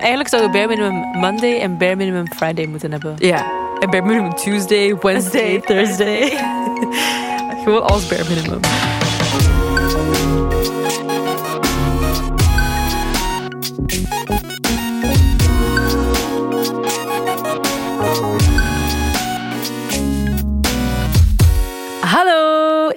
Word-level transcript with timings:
Eigenlijk 0.00 0.28
zou 0.28 0.42
je 0.42 0.50
bare 0.50 0.66
minimum 0.66 1.20
Monday 1.20 1.60
en 1.60 1.76
bare 1.76 1.96
minimum 1.96 2.26
Friday 2.36 2.66
moeten 2.66 2.90
hebben. 2.90 3.14
Ja. 3.18 3.50
En 3.78 3.90
bare 3.90 4.02
minimum 4.02 4.34
Tuesday, 4.34 4.96
Wednesday, 5.00 5.60
Thursday. 5.60 6.28
Gewoon 7.64 7.82
alles 7.82 8.06
bare 8.08 8.24
minimum. 8.28 8.60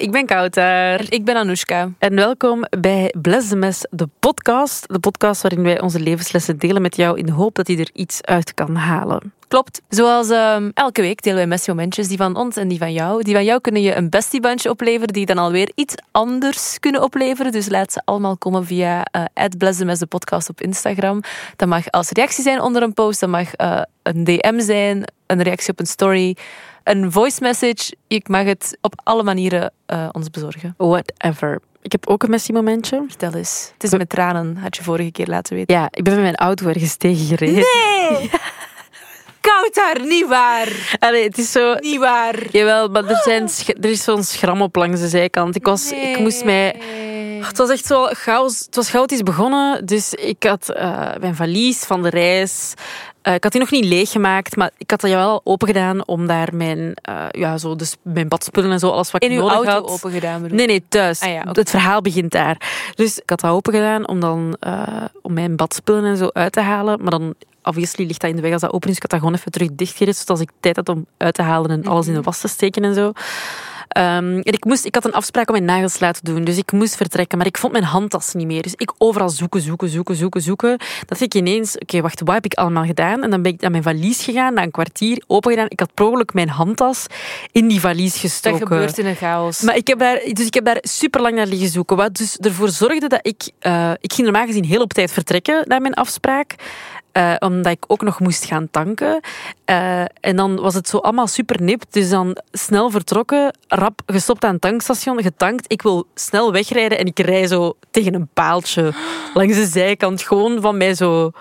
Ik 0.04 0.12
ben 0.12 0.26
Kouter. 0.26 1.14
Ik 1.14 1.26
ben 1.26 1.36
Anoushka. 1.36 1.90
En 2.00 2.16
welkom 2.16 2.66
bij 2.80 3.14
Bless 3.22 3.50
the 3.50 3.56
Mess, 3.56 3.86
de 3.89 4.10
podcast. 4.20 4.88
De 4.88 5.00
podcast 5.00 5.42
waarin 5.42 5.64
wij 5.64 5.82
onze 5.82 6.00
levenslessen 6.00 6.57
delen 6.57 6.82
met 6.82 6.96
jou 6.96 7.18
in 7.18 7.25
de 7.25 7.32
hoop 7.32 7.56
dat 7.56 7.68
je 7.68 7.78
er 7.78 7.89
iets 7.94 8.21
uit 8.21 8.54
kan 8.54 8.75
halen. 8.75 9.34
Klopt. 9.47 9.82
Zoals 9.89 10.30
ehm, 10.30 10.70
elke 10.74 11.02
week 11.02 11.21
delen 11.21 11.38
wij 11.38 11.47
messy 11.47 11.70
momentjes, 11.70 12.08
die 12.08 12.18
van 12.18 12.36
ons 12.36 12.56
en 12.56 12.68
die 12.68 12.78
van 12.78 12.94
jou. 12.94 13.24
Die 13.24 13.34
van 13.34 13.44
jou 13.44 13.61
kunnen 13.61 13.82
je 13.82 13.96
een 13.96 14.10
bestiebandje 14.10 14.70
opleveren, 14.70 15.14
die 15.14 15.25
dan 15.25 15.38
alweer 15.38 15.71
iets 15.75 15.96
anders 16.11 16.80
kunnen 16.80 17.04
opleveren. 17.04 17.52
Dus 17.52 17.70
laat 17.70 17.94
ze 17.94 18.02
allemaal 18.06 18.38
komen 18.38 18.66
via 18.66 19.06
uh, 19.18 19.46
de 19.97 20.06
podcast 20.10 20.50
op 20.50 20.61
Instagram. 20.61 21.22
Dat 21.56 21.68
mag 21.68 21.92
als 21.92 22.10
reactie 22.10 22.44
zijn 22.44 22.61
onder 22.61 22.82
een 22.82 22.94
post, 22.94 23.20
dat 23.20 23.30
mag 23.30 23.47
uh, 23.61 23.82
een 24.04 24.24
DM 24.24 24.60
zijn, 24.60 25.04
een 25.28 25.42
reactie 25.42 25.72
op 25.72 25.80
een 25.80 25.86
story 25.86 26.36
een 26.83 27.11
voice 27.11 27.42
message. 27.42 27.96
Ik 28.07 28.28
mag 28.28 28.46
het 28.46 28.78
op 28.82 29.01
alle 29.04 29.24
manieren 29.24 29.74
uh, 29.87 30.10
ons 30.11 30.29
bezorgen. 30.29 30.74
Whatever. 30.78 31.60
Ik 31.82 31.91
heb 31.91 32.08
ook 32.08 32.23
een 32.23 32.30
messy 32.30 32.52
momentje. 32.52 33.03
Vertel 33.08 33.33
eens. 33.33 33.72
Het 33.73 33.83
is 33.83 33.91
met 33.91 34.09
tranen, 34.09 34.58
had 34.58 34.75
je 34.75 34.83
vorige 34.83 35.11
keer 35.11 35.27
laten 35.27 35.55
weten. 35.55 35.75
Ja, 35.75 35.88
ik 35.91 36.03
ben 36.03 36.13
met 36.13 36.23
mijn 36.23 36.35
auto 36.35 36.67
ergens 36.67 36.95
tegengereden. 36.95 37.53
Nee! 37.53 38.30
Koud 39.41 39.73
daar, 39.73 40.05
niet 40.05 40.27
waar. 40.27 40.97
Allee, 40.99 41.23
het 41.23 41.38
is 41.38 41.52
zo... 41.52 41.75
Niet 41.75 41.99
waar. 41.99 42.35
Jawel, 42.52 42.88
maar 42.88 43.05
er, 43.05 43.21
zijn, 43.23 43.49
er 43.81 43.89
is 43.89 44.03
zo'n 44.03 44.23
schram 44.23 44.61
op 44.61 44.75
langs 44.75 44.99
de 44.99 45.08
zijkant. 45.08 45.55
Ik, 45.55 45.65
was, 45.65 45.91
ik 45.91 46.19
moest 46.19 46.43
mij... 46.43 46.75
Het 47.47 47.58
was 47.58 47.69
echt 47.69 47.86
zo 47.86 48.05
chaos. 48.05 48.59
Het 48.66 48.75
was 48.75 48.89
chaotisch 48.89 49.23
begonnen. 49.23 49.86
Dus 49.86 50.13
ik 50.13 50.44
had 50.44 50.73
uh, 50.75 51.09
mijn 51.19 51.36
valies 51.36 51.80
van 51.80 52.03
de 52.03 52.09
reis. 52.09 52.73
Uh, 53.23 53.33
ik 53.33 53.44
had 53.44 53.52
die 53.52 53.61
nog 53.61 53.72
niet 53.72 53.86
leeggemaakt, 53.86 54.55
maar 54.55 54.72
ik 54.77 54.91
had 54.91 55.02
dat 55.02 55.09
wel 55.09 55.41
open 55.44 55.67
gedaan 55.67 56.08
om 56.08 56.27
daar 56.27 56.49
mijn, 56.55 56.94
uh, 57.09 57.25
ja, 57.31 57.58
zo, 57.58 57.75
dus 57.75 57.95
mijn 58.02 58.27
badspullen 58.27 58.71
en 58.71 58.80
zo, 58.80 58.89
alles 58.89 59.11
wat 59.11 59.23
In 59.23 59.31
ik 59.31 59.38
uw 59.38 59.44
nodig 59.44 59.55
auto 59.55 59.71
had. 59.71 59.89
open 59.89 60.11
gedaan 60.11 60.41
bedoel 60.41 60.58
Nee, 60.58 60.67
nee, 60.67 60.83
thuis. 60.89 61.21
Ah, 61.21 61.30
ja, 61.30 61.39
okay. 61.39 61.52
Het 61.53 61.69
verhaal 61.69 62.02
begint 62.02 62.31
daar. 62.31 62.58
Dus 62.95 63.17
ik 63.19 63.30
had 63.30 63.39
dat 63.39 63.52
open 63.52 63.73
gedaan 63.73 64.08
om 64.08 64.19
dan 64.19 64.58
om 65.21 65.33
mijn 65.33 65.55
badspullen 65.55 66.05
en 66.05 66.17
zo 66.17 66.30
uit 66.33 66.52
te 66.52 66.61
halen. 66.61 67.02
Maar 67.02 67.11
dan, 67.11 67.33
obviously, 67.64 68.05
ligt 68.05 68.21
dat 68.21 68.30
in 68.30 68.36
de 68.36 68.41
weg 68.41 68.52
als 68.52 68.61
dat 68.61 68.73
open 68.73 68.89
is. 68.89 68.95
Ik 68.95 69.02
had 69.02 69.11
dat 69.11 69.19
gewoon 69.19 69.36
even 69.36 69.52
terug 69.52 69.69
dichtgereden, 69.71 70.16
zodat 70.16 70.39
ik 70.39 70.49
tijd 70.59 70.75
had 70.75 70.89
om 70.89 71.05
uit 71.17 71.33
te 71.33 71.41
halen 71.41 71.71
en 71.71 71.86
alles 71.86 72.08
in 72.08 72.14
de 72.14 72.21
was 72.21 72.39
te 72.39 72.47
steken 72.47 72.83
en 72.83 72.94
zo. 72.94 73.11
Um, 73.97 74.39
en 74.39 74.53
ik, 74.53 74.66
moest, 74.66 74.86
ik 74.86 74.95
had 74.95 75.05
een 75.05 75.13
afspraak 75.13 75.47
om 75.47 75.53
mijn 75.53 75.66
nagels 75.66 75.94
te 75.94 76.05
laten 76.05 76.25
doen, 76.25 76.44
dus 76.44 76.58
ik 76.58 76.72
moest 76.72 76.95
vertrekken. 76.95 77.38
Maar 77.38 77.47
ik 77.47 77.58
vond 77.58 77.72
mijn 77.72 77.83
handtas 77.83 78.33
niet 78.33 78.47
meer. 78.47 78.61
Dus 78.61 78.73
ik 78.75 78.94
overal 78.97 79.30
zoeken, 79.30 79.61
zoeken, 79.61 79.89
zoeken, 79.89 80.16
zoeken, 80.16 80.41
zoeken. 80.41 80.77
Dat 81.05 81.19
ik 81.19 81.33
ineens, 81.33 81.73
oké, 81.73 81.83
okay, 81.83 82.02
wacht, 82.02 82.19
wat 82.19 82.33
heb 82.33 82.45
ik 82.45 82.53
allemaal 82.53 82.86
gedaan? 82.86 83.23
En 83.23 83.30
dan 83.30 83.41
ben 83.41 83.53
ik 83.53 83.61
naar 83.61 83.71
mijn 83.71 83.83
valies 83.83 84.23
gegaan, 84.23 84.53
na 84.53 84.64
een 84.64 84.71
kwartier 84.71 85.23
open 85.27 85.52
gedaan. 85.52 85.69
Ik 85.69 85.80
had 85.80 85.91
ongeluk 86.02 86.33
mijn 86.33 86.49
handtas 86.49 87.05
in 87.52 87.67
die 87.67 87.80
valies 87.80 88.17
gestoken. 88.17 88.59
Dat 88.59 88.67
gebeurt 88.67 88.97
in 88.97 89.05
een 89.05 89.16
chaos. 89.16 89.61
Maar 89.61 89.75
ik 89.75 89.88
heb 89.88 89.99
daar, 89.99 90.21
dus 90.33 90.45
ik 90.45 90.53
heb 90.53 90.66
daar 90.66 90.77
super 90.81 91.21
lang 91.21 91.36
naar 91.36 91.47
liggen 91.47 91.69
zoeken. 91.69 91.97
Wat 91.97 92.16
dus 92.16 92.38
ervoor 92.38 92.69
zorgde 92.69 93.08
dat 93.08 93.19
ik, 93.21 93.52
uh, 93.61 93.91
ik 93.99 94.14
ging 94.14 94.27
normaal 94.27 94.45
gezien 94.45 94.66
heel 94.66 94.81
op 94.81 94.94
tijd 94.94 95.11
vertrekken 95.11 95.64
naar 95.67 95.81
mijn 95.81 95.94
afspraak. 95.94 96.55
Uh, 97.17 97.36
omdat 97.39 97.72
ik 97.72 97.83
ook 97.88 98.02
nog 98.02 98.19
moest 98.19 98.45
gaan 98.45 98.67
tanken. 98.72 99.19
Uh, 99.65 100.02
en 100.02 100.36
dan 100.36 100.55
was 100.55 100.73
het 100.73 100.89
zo 100.89 100.98
allemaal 100.98 101.27
super 101.27 101.61
nip. 101.61 101.83
Dus 101.89 102.10
dan 102.10 102.37
snel 102.52 102.89
vertrokken, 102.89 103.58
rap 103.67 104.02
gestopt 104.05 104.43
aan 104.43 104.52
het 104.52 104.61
tankstation, 104.61 105.21
getankt. 105.21 105.71
Ik 105.71 105.82
wil 105.82 106.08
snel 106.15 106.52
wegrijden 106.52 106.98
en 106.98 107.05
ik 107.05 107.20
rij 107.20 107.48
zo 107.48 107.73
tegen 107.92 108.14
een 108.14 108.30
paaltje 108.33 108.93
langs 109.33 109.55
de 109.55 109.65
zijkant. 109.65 110.21
Gewoon 110.21 110.61
van 110.61 110.77
mij 110.77 110.95
zo 110.95 111.32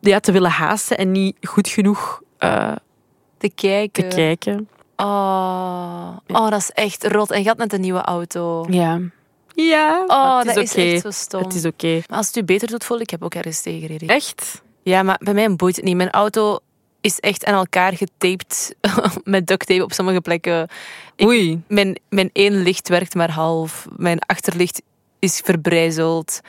ja, 0.00 0.20
te 0.20 0.32
willen 0.32 0.50
haasten 0.50 0.98
en 0.98 1.12
niet 1.12 1.36
goed 1.42 1.68
genoeg 1.68 2.22
uh, 2.38 2.72
te 3.38 3.50
kijken. 3.54 4.08
Te 4.08 4.16
kijken. 4.16 4.68
Oh. 4.96 6.16
oh, 6.26 6.50
dat 6.50 6.60
is 6.60 6.70
echt 6.70 7.06
rot. 7.06 7.30
En 7.30 7.42
je 7.42 7.48
had 7.48 7.56
net 7.56 7.72
een 7.72 7.80
nieuwe 7.80 8.02
auto. 8.02 8.66
Ja. 8.70 9.00
Ja, 9.54 10.04
oh, 10.06 10.38
is 10.38 10.54
dat 10.54 10.70
okay. 10.70 10.86
is 10.86 10.92
echt 10.92 11.02
zo 11.02 11.10
stom. 11.10 11.42
Het 11.42 11.54
is 11.54 11.64
oké. 11.64 11.86
Okay. 11.86 12.04
Maar 12.08 12.18
als 12.18 12.26
het 12.26 12.36
u 12.36 12.44
beter 12.44 12.68
doet 12.68 12.84
voelen, 12.84 13.04
ik 13.04 13.10
heb 13.10 13.22
ook 13.22 13.34
ergens 13.34 13.60
tegengereden. 13.60 14.08
Echt? 14.08 14.62
Ja, 14.88 15.02
maar 15.02 15.20
bij 15.22 15.34
mij 15.34 15.56
boeit 15.56 15.76
het 15.76 15.84
niet. 15.84 15.96
Mijn 15.96 16.10
auto 16.10 16.58
is 17.00 17.18
echt 17.18 17.44
aan 17.44 17.54
elkaar 17.54 17.96
getaped 17.96 18.74
met 19.24 19.46
duct 19.46 19.66
tape 19.66 19.82
op 19.82 19.92
sommige 19.92 20.20
plekken. 20.20 20.68
Ik, 21.16 21.26
Oei. 21.26 21.62
Mijn, 21.68 21.98
mijn 22.08 22.30
één 22.32 22.62
licht 22.62 22.88
werkt 22.88 23.14
maar 23.14 23.30
half. 23.30 23.86
Mijn 23.96 24.18
achterlicht 24.18 24.82
is 25.18 25.40
verbrijzeld. 25.44 26.40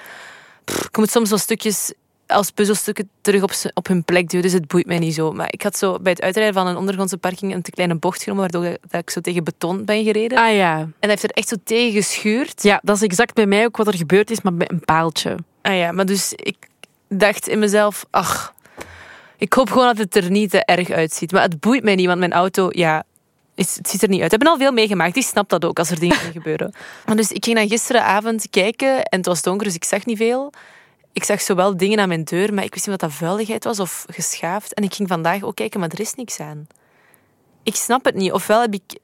Pff, 0.66 0.86
ik 0.86 0.98
moet 0.98 1.12
soms 1.12 1.30
wel 1.30 1.38
stukjes 1.38 1.94
als 2.28 2.52
puzzelstukken 2.52 3.10
terug 3.22 3.44
op, 3.44 3.52
op 3.74 3.88
hun 3.88 4.04
plek 4.04 4.30
duwen, 4.30 4.46
dus 4.46 4.54
het 4.54 4.68
boeit 4.68 4.86
mij 4.86 5.00
niet 5.00 5.14
zo. 5.14 5.32
Maar 5.32 5.48
ik 5.52 5.62
had 5.62 5.78
zo 5.78 6.00
bij 6.00 6.12
het 6.12 6.22
uitrijden 6.22 6.54
van 6.54 6.68
een 6.68 6.78
ondergrondse 6.78 7.18
parking 7.18 7.54
een 7.54 7.62
te 7.62 7.72
kleine 7.72 7.96
bocht 7.96 8.24
genomen, 8.24 8.42
waardoor 8.42 8.78
dat 8.90 9.02
ik 9.02 9.10
zo 9.10 9.22
tegen 9.22 9.44
beton 9.44 9.86
ben 9.86 10.04
gereden. 10.04 10.38
Ah 10.38 10.56
ja. 10.56 10.78
En 10.80 10.94
dat 11.00 11.10
heeft 11.10 11.24
er 11.24 11.30
echt 11.30 11.48
zo 11.48 11.56
tegen 11.64 11.94
geschuurd. 11.94 12.64
Ja, 12.64 12.80
dat 12.84 12.96
is 12.96 13.02
exact 13.02 13.34
bij 13.34 13.46
mij 13.46 13.66
ook 13.66 13.78
wat 13.78 13.88
er 13.88 13.96
gebeurd 13.96 14.32
is, 14.32 14.42
maar 14.42 14.54
met 14.54 14.72
een 14.72 14.86
paaltje. 14.86 15.36
Ah 15.62 15.76
ja, 15.76 15.92
maar 15.92 16.06
dus 16.06 16.34
ik 16.34 16.69
dacht 17.10 17.48
in 17.48 17.60
mezelf, 17.60 18.06
ach, 18.10 18.54
ik 19.38 19.54
hoop 19.54 19.70
gewoon 19.70 19.86
dat 19.86 19.98
het 19.98 20.16
er 20.16 20.32
niet 20.32 20.50
te 20.50 20.66
erg 20.66 20.90
uitziet. 20.90 21.32
Maar 21.32 21.42
het 21.42 21.60
boeit 21.60 21.84
mij 21.84 21.96
niet, 21.96 22.08
want 22.08 22.20
mijn 22.20 22.34
auto, 22.34 22.68
ja, 22.72 23.04
is, 23.56 23.76
het 23.76 23.90
ziet 23.90 24.02
er 24.02 24.10
niet 24.10 24.22
uit. 24.22 24.34
Ik 24.34 24.40
heb 24.40 24.48
al 24.48 24.58
veel 24.58 24.72
meegemaakt, 24.72 25.14
die 25.14 25.24
snapt 25.24 25.50
dat 25.50 25.66
ook 25.66 25.80
als 25.80 25.90
er 25.90 26.00
dingen 26.00 26.18
gebeuren. 26.18 26.74
Maar 27.06 27.16
dus 27.16 27.32
ik 27.32 27.44
ging 27.44 27.58
dan 27.58 27.68
gisteravond 27.68 28.50
kijken 28.50 29.04
en 29.04 29.18
het 29.18 29.26
was 29.26 29.42
donker, 29.42 29.66
dus 29.66 29.76
ik 29.76 29.84
zag 29.84 30.06
niet 30.06 30.18
veel. 30.18 30.52
Ik 31.14 31.24
zag 31.24 31.42
zowel 31.42 31.78
dingen 31.78 32.00
aan 32.00 32.08
mijn 32.08 32.24
deur, 32.24 32.54
maar 32.54 32.64
ik 32.64 32.74
wist 32.74 32.88
niet 32.88 33.02
wat 33.02 33.10
dat 33.10 33.20
vuiligheid 33.20 33.64
was 33.64 33.80
of 33.80 34.06
geschaafd. 34.10 34.74
En 34.74 34.84
ik 34.84 34.94
ging 34.94 35.08
vandaag 35.08 35.44
ook 35.44 35.56
kijken, 35.56 35.80
maar 35.80 35.90
er 35.90 36.00
is 36.00 36.14
niks 36.14 36.40
aan. 36.40 36.68
Ik 37.64 37.76
snap 37.76 38.06
het 38.06 38.16
niet. 38.16 38.32
Ofwel 38.32 38.62
heb 38.62 38.74
ik 38.74 39.00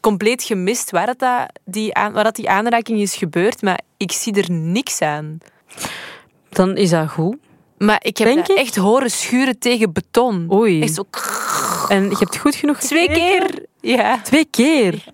compleet 0.00 0.42
gemist 0.42 0.90
waar, 0.90 1.06
het 1.06 1.18
dat, 1.18 1.48
die, 1.64 1.94
aan, 1.94 2.12
waar 2.12 2.24
dat 2.24 2.36
die 2.36 2.48
aanraking 2.48 3.00
is 3.00 3.14
gebeurd, 3.14 3.62
maar 3.62 3.80
ik 3.96 4.12
zie 4.12 4.34
er 4.34 4.50
niks 4.50 5.00
aan. 5.00 5.38
Dan 6.58 6.76
is 6.76 6.90
dat 6.90 7.10
goed. 7.10 7.36
Maar 7.76 8.00
ik 8.02 8.16
heb 8.16 8.48
echt 8.48 8.76
horen 8.76 9.10
schuren 9.10 9.58
tegen 9.58 9.92
beton. 9.92 10.52
Oei. 10.52 10.82
Echt 10.82 10.94
zo... 10.94 11.04
En 11.88 12.10
je 12.10 12.16
hebt 12.18 12.36
goed 12.36 12.54
genoeg 12.54 12.78
Twee 12.78 13.08
keer. 13.08 13.66
Ja. 13.80 14.20
Twee 14.22 14.44
keer? 14.44 15.04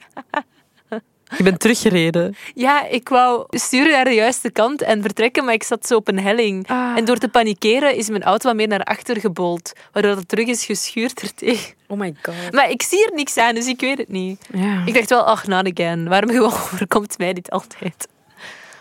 Je 1.36 1.42
bent 1.42 1.60
teruggereden. 1.60 2.36
Ja, 2.54 2.86
ik 2.86 3.08
wou 3.08 3.46
sturen 3.50 3.92
naar 3.92 4.04
de 4.04 4.14
juiste 4.14 4.50
kant 4.50 4.82
en 4.82 5.02
vertrekken, 5.02 5.44
maar 5.44 5.54
ik 5.54 5.62
zat 5.62 5.86
zo 5.86 5.96
op 5.96 6.08
een 6.08 6.18
helling. 6.18 6.68
Ah. 6.68 6.96
En 6.96 7.04
door 7.04 7.16
te 7.16 7.28
panikeren 7.28 7.96
is 7.96 8.08
mijn 8.08 8.22
auto 8.22 8.48
wat 8.48 8.56
meer 8.56 8.68
naar 8.68 8.84
achter 8.84 9.20
gebold, 9.20 9.72
waardoor 9.92 10.16
het 10.16 10.28
terug 10.28 10.46
is 10.46 10.64
geschuurd 10.64 11.20
ertegen. 11.20 11.74
Oh 11.88 11.98
my 11.98 12.14
god. 12.22 12.52
Maar 12.52 12.70
ik 12.70 12.82
zie 12.82 13.06
er 13.06 13.14
niks 13.14 13.36
aan, 13.36 13.54
dus 13.54 13.66
ik 13.66 13.80
weet 13.80 13.98
het 13.98 14.08
niet. 14.08 14.46
Ja. 14.52 14.82
Ik 14.86 14.94
dacht 14.94 15.10
wel, 15.10 15.24
ach, 15.24 15.46
not 15.46 15.70
again. 15.70 16.08
Waarom 16.08 16.38
overkomt 16.52 17.18
mij 17.18 17.32
dit 17.32 17.50
altijd? 17.50 18.08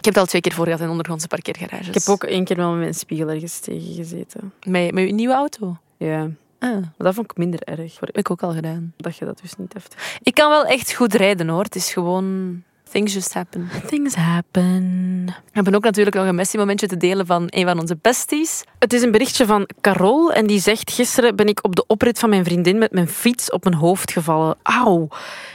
Ik 0.04 0.10
heb 0.10 0.18
het 0.18 0.28
al 0.28 0.30
twee 0.30 0.42
keer 0.42 0.54
voor 0.54 0.66
gehad 0.66 0.82
in 0.82 0.90
ondergrondse 0.90 1.28
parkeergarages. 1.28 1.88
Ik 1.88 1.94
heb 1.94 2.08
ook 2.08 2.24
één 2.24 2.44
keer 2.44 2.56
wel 2.56 2.70
met 2.70 2.80
mijn 2.80 2.94
spiegel 2.94 3.30
ergens 3.30 3.60
tegen 3.60 3.94
gezeten. 3.94 4.54
Met, 4.66 4.94
met 4.94 5.04
uw 5.10 5.16
nieuwe 5.16 5.34
auto? 5.34 5.78
Ja. 5.98 6.30
Ah. 6.60 6.72
Maar 6.72 6.94
dat 6.98 7.14
vond 7.14 7.32
ik 7.32 7.38
minder 7.38 7.60
erg. 7.64 8.00
Heb 8.00 8.18
ik 8.18 8.32
ook 8.32 8.44
al 8.44 8.52
gedaan. 8.52 8.94
Dat 8.98 9.18
je 9.18 9.26
dat 9.26 9.40
dus 9.42 9.56
niet 9.58 9.74
hebt. 9.74 9.96
Ik 10.24 10.34
kan 10.34 10.50
wel 10.50 10.66
echt 10.66 10.94
goed 10.94 11.14
rijden 11.14 11.48
hoor. 11.48 11.64
Het 11.64 11.76
is 11.76 11.94
gewoon... 11.94 12.62
Things 12.90 13.14
just 13.14 13.34
happen. 13.34 13.70
Things 13.88 14.16
happen. 14.16 15.26
We 15.26 15.52
hebben 15.52 15.76
ook 15.76 15.84
natuurlijk 15.84 16.16
nog 16.16 16.26
een 16.26 16.36
messy 16.36 16.58
momentje 16.58 16.88
te 16.88 16.98
delen 16.98 17.26
van 17.26 17.44
een 17.50 17.66
van 17.66 17.80
onze 17.80 17.98
besties. 18.02 18.64
Het 18.80 18.94
is 18.94 19.02
een 19.02 19.12
berichtje 19.12 19.46
van 19.46 19.70
Carol 19.82 20.32
en 20.32 20.48
die 20.48 20.60
zegt... 20.60 20.92
Gisteren 20.92 21.36
ben 21.36 21.48
ik 21.48 21.64
op 21.64 21.76
de 21.76 21.86
oprit 21.88 22.20
van 22.20 22.30
mijn 22.30 22.44
vriendin 22.44 22.78
met 22.78 22.92
mijn 22.92 23.08
fiets 23.08 23.52
op 23.52 23.64
mijn 23.64 23.76
hoofd 23.76 24.12
gevallen. 24.12 24.56
Auw. 24.64 25.08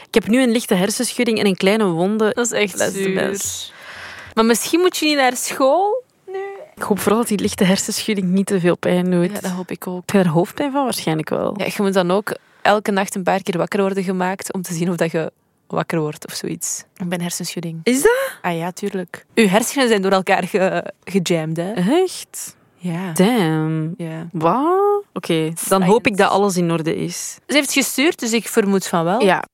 Ik 0.06 0.14
heb 0.14 0.26
nu 0.26 0.42
een 0.42 0.50
lichte 0.50 0.74
hersenschudding 0.74 1.38
en 1.38 1.46
een 1.46 1.56
kleine 1.56 1.84
wonde. 1.84 2.32
Dat 2.34 2.44
is 2.44 2.52
echt 2.52 2.92
zuur. 2.92 3.76
Maar 4.38 4.46
misschien 4.46 4.80
moet 4.80 4.96
je 4.96 5.06
niet 5.06 5.16
naar 5.16 5.36
school 5.36 6.04
nu. 6.26 6.38
Ik 6.74 6.82
hoop 6.82 6.98
vooral 6.98 7.18
dat 7.18 7.28
die 7.28 7.40
lichte 7.40 7.64
hersenschudding 7.64 8.28
niet 8.28 8.46
te 8.46 8.60
veel 8.60 8.76
pijn 8.76 9.10
doet. 9.10 9.32
Ja, 9.32 9.40
dat 9.40 9.50
hoop 9.50 9.70
ik 9.70 9.86
ook. 9.86 10.02
Heb 10.06 10.10
je 10.10 10.18
er 10.18 10.28
hoofdpijn 10.28 10.72
van? 10.72 10.84
Waarschijnlijk 10.84 11.28
wel. 11.28 11.54
Ja, 11.56 11.64
je 11.64 11.82
moet 11.82 11.94
dan 11.94 12.10
ook 12.10 12.36
elke 12.62 12.90
nacht 12.90 13.14
een 13.14 13.22
paar 13.22 13.42
keer 13.42 13.58
wakker 13.58 13.80
worden 13.80 14.02
gemaakt 14.02 14.52
om 14.52 14.62
te 14.62 14.74
zien 14.74 14.90
of 14.90 14.96
dat 14.96 15.10
je 15.10 15.32
wakker 15.66 16.00
wordt 16.00 16.26
of 16.26 16.34
zoiets. 16.34 16.84
Ik 16.96 17.08
ben 17.08 17.20
hersenschudding. 17.20 17.80
Is 17.82 18.02
dat? 18.02 18.38
Ah 18.42 18.56
ja, 18.56 18.70
tuurlijk. 18.70 19.26
Uw 19.34 19.48
hersenen 19.48 19.88
zijn 19.88 20.02
door 20.02 20.12
elkaar 20.12 20.44
ge 20.44 20.92
gejamd, 21.04 21.56
hè? 21.56 21.72
Echt? 21.72 22.56
Ja. 22.76 23.12
Damn. 23.12 23.94
ja. 23.96 24.28
Wat? 24.32 25.04
Oké, 25.12 25.32
okay, 25.32 25.52
dan 25.68 25.82
hoop 25.82 26.06
ik 26.06 26.16
dat 26.16 26.30
alles 26.30 26.56
in 26.56 26.70
orde 26.70 26.96
is. 26.96 27.38
Ze 27.46 27.54
heeft 27.54 27.72
gestuurd, 27.72 28.18
dus 28.18 28.32
ik 28.32 28.48
vermoed 28.48 28.86
van 28.86 29.04
wel. 29.04 29.22
Ja. 29.22 29.44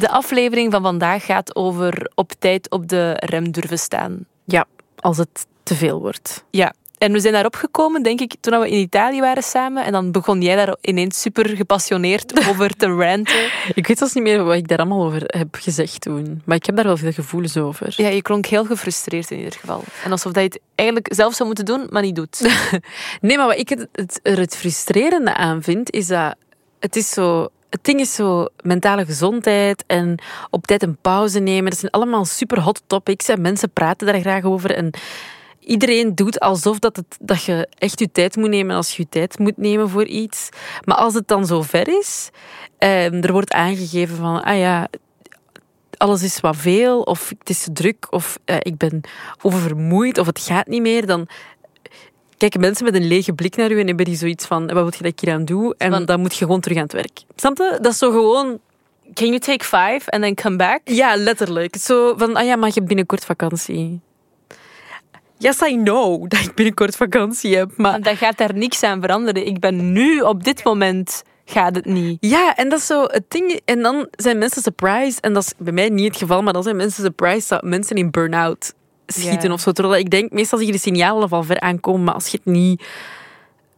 De 0.00 0.08
aflevering 0.08 0.72
van 0.72 0.82
vandaag 0.82 1.24
gaat 1.24 1.56
over 1.56 2.10
op 2.14 2.32
tijd 2.38 2.70
op 2.70 2.88
de 2.88 3.12
rem 3.16 3.50
durven 3.50 3.78
staan. 3.78 4.26
Ja, 4.44 4.64
als 4.96 5.16
het 5.16 5.46
te 5.62 5.74
veel 5.74 6.00
wordt. 6.00 6.44
Ja, 6.50 6.74
En 6.98 7.12
we 7.12 7.20
zijn 7.20 7.32
daarop 7.32 7.54
gekomen, 7.54 8.02
denk 8.02 8.20
ik, 8.20 8.34
toen 8.40 8.60
we 8.60 8.70
in 8.70 8.78
Italië 8.78 9.20
waren 9.20 9.42
samen. 9.42 9.84
En 9.84 9.92
dan 9.92 10.10
begon 10.10 10.42
jij 10.42 10.56
daar 10.56 10.76
ineens 10.80 11.20
super 11.20 11.56
gepassioneerd 11.56 12.38
over 12.48 12.76
te 12.76 12.86
ranten. 12.86 13.50
Ik 13.74 13.86
weet 13.86 13.98
zelfs 13.98 14.14
niet 14.14 14.22
meer 14.22 14.44
wat 14.44 14.54
ik 14.54 14.68
daar 14.68 14.78
allemaal 14.78 15.04
over 15.04 15.22
heb 15.26 15.54
gezegd 15.54 16.00
toen. 16.00 16.42
Maar 16.44 16.56
ik 16.56 16.66
heb 16.66 16.76
daar 16.76 16.84
wel 16.84 16.96
veel 16.96 17.12
gevoelens 17.12 17.56
over. 17.56 17.94
Ja, 17.96 18.08
je 18.08 18.22
klonk 18.22 18.46
heel 18.46 18.64
gefrustreerd 18.64 19.30
in 19.30 19.38
ieder 19.38 19.52
geval. 19.52 19.82
En 20.04 20.10
alsof 20.10 20.32
dat 20.32 20.42
je 20.42 20.48
het 20.48 20.60
eigenlijk 20.74 21.14
zelf 21.14 21.34
zou 21.34 21.46
moeten 21.46 21.64
doen, 21.64 21.86
maar 21.90 22.02
niet 22.02 22.16
doet. 22.16 22.40
nee, 23.20 23.36
maar 23.36 23.46
wat 23.46 23.58
ik 23.58 23.68
het, 23.68 23.88
het, 23.92 24.20
er 24.22 24.38
het 24.38 24.56
frustrerende 24.56 25.34
aan 25.34 25.62
vind, 25.62 25.90
is 25.90 26.06
dat 26.06 26.34
het 26.78 26.96
is 26.96 27.10
zo 27.10 27.48
het 27.74 27.84
ding 27.84 28.00
is 28.00 28.14
zo 28.14 28.46
mentale 28.62 29.04
gezondheid 29.04 29.84
en 29.86 30.18
op 30.50 30.66
tijd 30.66 30.82
een 30.82 30.96
pauze 30.96 31.38
nemen. 31.38 31.70
Dat 31.70 31.78
zijn 31.78 31.92
allemaal 31.92 32.24
super 32.24 32.60
hot 32.60 32.82
topics 32.86 33.28
en 33.28 33.40
mensen 33.40 33.70
praten 33.70 34.06
daar 34.06 34.20
graag 34.20 34.44
over. 34.44 34.74
En 34.74 34.90
iedereen 35.58 36.14
doet 36.14 36.40
alsof 36.40 36.78
dat, 36.78 36.96
het, 36.96 37.16
dat 37.20 37.44
je 37.44 37.68
echt 37.78 37.98
je 37.98 38.12
tijd 38.12 38.36
moet 38.36 38.48
nemen 38.48 38.76
als 38.76 38.96
je 38.96 39.02
je 39.02 39.08
tijd 39.08 39.38
moet 39.38 39.56
nemen 39.56 39.88
voor 39.88 40.04
iets. 40.04 40.48
Maar 40.84 40.96
als 40.96 41.14
het 41.14 41.28
dan 41.28 41.46
zo 41.46 41.62
ver 41.62 41.88
is, 41.88 42.30
eh, 42.78 43.24
er 43.24 43.32
wordt 43.32 43.52
aangegeven 43.52 44.16
van, 44.16 44.42
ah 44.42 44.58
ja, 44.58 44.88
alles 45.96 46.22
is 46.22 46.40
wat 46.40 46.56
veel, 46.56 47.00
of 47.00 47.28
het 47.38 47.50
is 47.50 47.62
te 47.62 47.72
druk, 47.72 48.06
of 48.10 48.38
eh, 48.44 48.56
ik 48.60 48.76
ben 48.76 49.00
oververmoeid, 49.42 50.18
of 50.18 50.26
het 50.26 50.40
gaat 50.40 50.66
niet 50.66 50.82
meer, 50.82 51.06
dan 51.06 51.28
kijken 52.44 52.60
mensen 52.60 52.84
met 52.84 52.94
een 52.94 53.08
lege 53.08 53.32
blik 53.32 53.56
naar 53.56 53.70
u 53.70 53.80
en 53.80 53.86
hebben 53.86 54.04
die 54.04 54.16
zoiets 54.16 54.46
van, 54.46 54.66
wat 54.66 54.74
wil 54.74 54.84
je 54.84 54.90
dat 54.90 55.06
ik 55.06 55.20
hier 55.20 55.32
aan 55.32 55.44
doe? 55.44 55.74
En 55.78 56.04
dan 56.04 56.20
moet 56.20 56.34
je 56.34 56.44
gewoon 56.44 56.60
terug 56.60 56.76
aan 56.76 56.82
het 56.82 56.92
werk. 56.92 57.22
Snap 57.36 57.56
je? 57.56 57.78
Dat 57.80 57.92
is 57.92 57.98
zo 57.98 58.10
gewoon... 58.10 58.58
Can 59.14 59.26
you 59.26 59.38
take 59.38 59.64
five 59.64 60.10
and 60.10 60.22
then 60.22 60.34
come 60.34 60.56
back? 60.56 60.80
Ja, 60.84 61.16
letterlijk. 61.16 61.76
Zo 61.76 62.14
van, 62.16 62.36
ah 62.36 62.44
ja, 62.44 62.56
maar 62.56 62.68
je 62.68 62.74
hebt 62.74 62.86
binnenkort 62.86 63.24
vakantie. 63.24 64.00
Yes, 65.38 65.60
I 65.60 65.76
know 65.82 66.28
dat 66.28 66.40
ik 66.40 66.54
binnenkort 66.54 66.96
vakantie 66.96 67.56
heb, 67.56 67.76
maar... 67.76 68.00
Dat 68.00 68.16
gaat 68.16 68.38
daar 68.38 68.54
niks 68.54 68.82
aan 68.82 69.00
veranderen. 69.00 69.46
Ik 69.46 69.60
ben 69.60 69.92
nu, 69.92 70.20
op 70.20 70.44
dit 70.44 70.64
moment, 70.64 71.22
gaat 71.44 71.74
het 71.74 71.84
niet. 71.84 72.16
Ja, 72.20 72.56
en 72.56 72.68
dat 72.68 72.78
is 72.78 72.86
zo 72.86 73.02
het 73.02 73.24
ding. 73.28 73.60
En 73.64 73.82
dan 73.82 74.08
zijn 74.10 74.38
mensen 74.38 74.62
surprised, 74.62 75.20
en 75.20 75.32
dat 75.32 75.42
is 75.42 75.52
bij 75.58 75.72
mij 75.72 75.88
niet 75.88 76.08
het 76.08 76.16
geval, 76.16 76.42
maar 76.42 76.52
dan 76.52 76.62
zijn 76.62 76.76
mensen 76.76 77.02
surprised 77.02 77.48
dat 77.48 77.62
mensen 77.62 77.96
in 77.96 78.10
burn-out 78.10 78.74
schieten 79.06 79.52
of 79.52 79.60
zo. 79.60 79.72
Terwijl 79.72 80.00
ik 80.00 80.10
denk, 80.10 80.32
meestal 80.32 80.58
zie 80.58 80.66
je 80.66 80.72
de 80.72 80.78
signalen 80.78 81.30
al 81.30 81.42
ver 81.42 81.60
aankomen, 81.60 82.04
maar 82.04 82.14
als 82.14 82.28
je 82.28 82.36
het 82.36 82.52
niet 82.54 82.86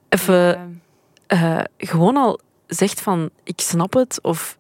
even 0.08 0.82
uh, 1.28 1.60
gewoon 1.78 2.16
al 2.16 2.40
zegt 2.66 3.00
van, 3.00 3.30
ik 3.44 3.60
snap 3.60 3.92
het, 3.92 4.18
of 4.22 4.58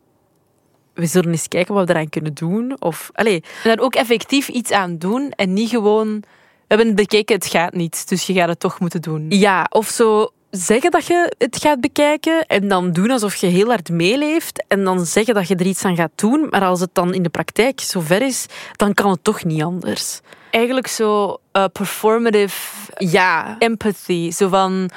we 0.94 1.06
zullen 1.06 1.30
eens 1.30 1.48
kijken 1.48 1.74
wat 1.74 1.86
we 1.86 1.92
eraan 1.94 2.08
kunnen 2.08 2.34
doen. 2.34 2.76
Of, 2.80 3.10
allez. 3.12 3.34
En 3.34 3.42
daar 3.62 3.78
ook 3.78 3.94
effectief 3.94 4.48
iets 4.48 4.70
aan 4.70 4.98
doen 4.98 5.30
en 5.30 5.52
niet 5.52 5.68
gewoon 5.68 6.24
we 6.66 6.74
hebben 6.74 6.96
het 6.96 7.08
bekeken, 7.08 7.34
het 7.34 7.46
gaat 7.46 7.74
niet, 7.74 8.08
dus 8.08 8.26
je 8.26 8.32
gaat 8.32 8.48
het 8.48 8.60
toch 8.60 8.80
moeten 8.80 9.02
doen. 9.02 9.26
Ja, 9.28 9.66
of 9.70 9.88
zo 9.88 10.30
zeggen 10.50 10.90
dat 10.90 11.06
je 11.06 11.34
het 11.38 11.56
gaat 11.56 11.80
bekijken 11.80 12.46
en 12.46 12.68
dan 12.68 12.92
doen 12.92 13.10
alsof 13.10 13.34
je 13.34 13.46
heel 13.46 13.68
hard 13.68 13.90
meeleeft 13.90 14.64
en 14.68 14.84
dan 14.84 15.06
zeggen 15.06 15.34
dat 15.34 15.48
je 15.48 15.56
er 15.56 15.66
iets 15.66 15.84
aan 15.84 15.96
gaat 15.96 16.10
doen, 16.14 16.46
maar 16.50 16.62
als 16.62 16.80
het 16.80 16.90
dan 16.92 17.14
in 17.14 17.22
de 17.22 17.28
praktijk 17.28 17.80
zover 17.80 18.22
is, 18.22 18.46
dan 18.76 18.94
kan 18.94 19.10
het 19.10 19.24
toch 19.24 19.44
niet 19.44 19.62
anders. 19.62 20.20
Eigenlijk 20.50 20.86
zo 20.86 21.36
uh, 21.52 21.64
performative 21.72 22.92
ja. 22.98 23.56
empathy. 23.58 24.30
Zo 24.30 24.48
van, 24.48 24.90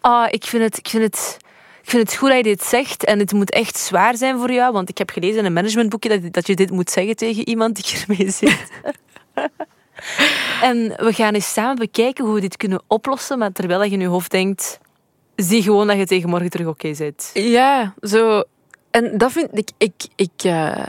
ah, 0.00 0.26
ik 0.30 0.44
vind 0.44 0.62
het... 0.62 0.78
Ik 0.78 0.88
vind 0.88 1.02
het 1.02 1.44
ik 1.82 1.92
vind 1.92 2.08
het 2.08 2.18
goed 2.18 2.28
dat 2.28 2.36
je 2.36 2.42
dit 2.42 2.62
zegt 2.62 3.04
en 3.04 3.18
het 3.18 3.32
moet 3.32 3.50
echt 3.50 3.78
zwaar 3.78 4.16
zijn 4.16 4.38
voor 4.38 4.52
jou, 4.52 4.72
want 4.72 4.88
ik 4.88 4.98
heb 4.98 5.10
gelezen 5.10 5.38
in 5.38 5.44
een 5.44 5.52
managementboekje 5.52 6.20
dat, 6.20 6.32
dat 6.32 6.46
je 6.46 6.54
dit 6.54 6.70
moet 6.70 6.90
zeggen 6.90 7.16
tegen 7.16 7.48
iemand 7.48 7.76
die 7.76 8.00
ermee 8.00 8.30
zit. 8.30 8.70
En 10.62 10.92
we 10.96 11.12
gaan 11.12 11.34
eens 11.34 11.52
samen 11.52 11.76
bekijken 11.76 12.24
hoe 12.24 12.34
we 12.34 12.40
dit 12.40 12.56
kunnen 12.56 12.82
oplossen, 12.86 13.38
maar 13.38 13.52
terwijl 13.52 13.82
je 13.82 13.90
in 13.90 14.00
je 14.00 14.06
hoofd 14.06 14.30
denkt, 14.30 14.78
zie 15.36 15.62
gewoon 15.62 15.86
dat 15.86 15.96
je 15.96 16.06
tegen 16.06 16.28
morgen 16.28 16.50
terug 16.50 16.66
oké 16.66 16.94
zit. 16.94 17.30
Ja, 17.34 17.94
zo. 18.00 18.42
En 18.90 19.18
dat 19.18 19.32
vind 19.32 19.58
ik... 19.58 19.70
ik, 19.78 19.92
ik 20.14 20.44
uh... 20.44 20.86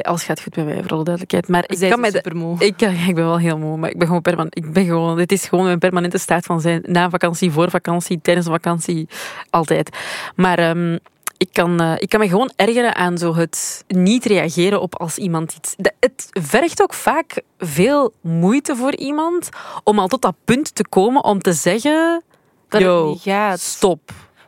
Alles 0.00 0.24
gaat 0.24 0.42
goed 0.42 0.56
met 0.56 0.64
mij, 0.64 0.82
voor 0.82 0.90
alle 0.90 1.04
duidelijkheid. 1.04 1.48
Maar 1.48 1.64
ik 1.66 1.90
kan 1.90 2.00
mij 2.00 2.22
moe. 2.34 2.56
Ik, 2.58 2.80
ik 2.80 3.14
ben 3.14 3.24
wel 3.24 3.38
heel 3.38 3.58
moe, 3.58 3.76
maar 3.76 3.90
ik 3.90 3.98
ben 3.98 4.06
gewoon 4.06 4.22
permanent. 4.22 4.56
Ik 4.56 4.72
ben 4.72 4.84
gewoon, 4.84 5.16
dit 5.16 5.32
is 5.32 5.46
gewoon 5.46 5.64
mijn 5.64 5.78
permanente 5.78 6.18
staat 6.18 6.44
van 6.44 6.60
zijn. 6.60 6.82
Na 6.86 7.10
vakantie, 7.10 7.50
voor 7.50 7.70
vakantie, 7.70 8.20
tijdens 8.22 8.46
vakantie, 8.46 9.08
altijd. 9.50 9.96
Maar 10.36 10.70
um, 10.70 10.98
ik 11.42 11.48
kan, 11.52 11.82
uh, 11.82 11.94
ik 11.98 12.08
kan 12.08 12.20
me 12.20 12.28
gewoon 12.28 12.52
ergeren 12.56 12.94
aan 12.94 13.18
zo 13.18 13.34
het 13.34 13.84
niet 13.88 14.24
reageren 14.24 14.80
op 14.80 14.98
als 14.98 15.18
iemand 15.18 15.52
iets. 15.52 15.74
Het 16.00 16.28
vergt 16.30 16.82
ook 16.82 16.94
vaak 16.94 17.42
veel 17.58 18.12
moeite 18.20 18.76
voor 18.76 18.96
iemand 18.96 19.48
om 19.84 19.98
al 19.98 20.08
tot 20.08 20.22
dat 20.22 20.34
punt 20.44 20.74
te 20.74 20.88
komen 20.88 21.24
om 21.24 21.38
te 21.38 21.52
zeggen: 21.52 22.22
dat 22.68 22.82
het 22.82 23.04
niet 23.04 23.22
gaat. 23.22 23.60
Stop. 23.60 24.00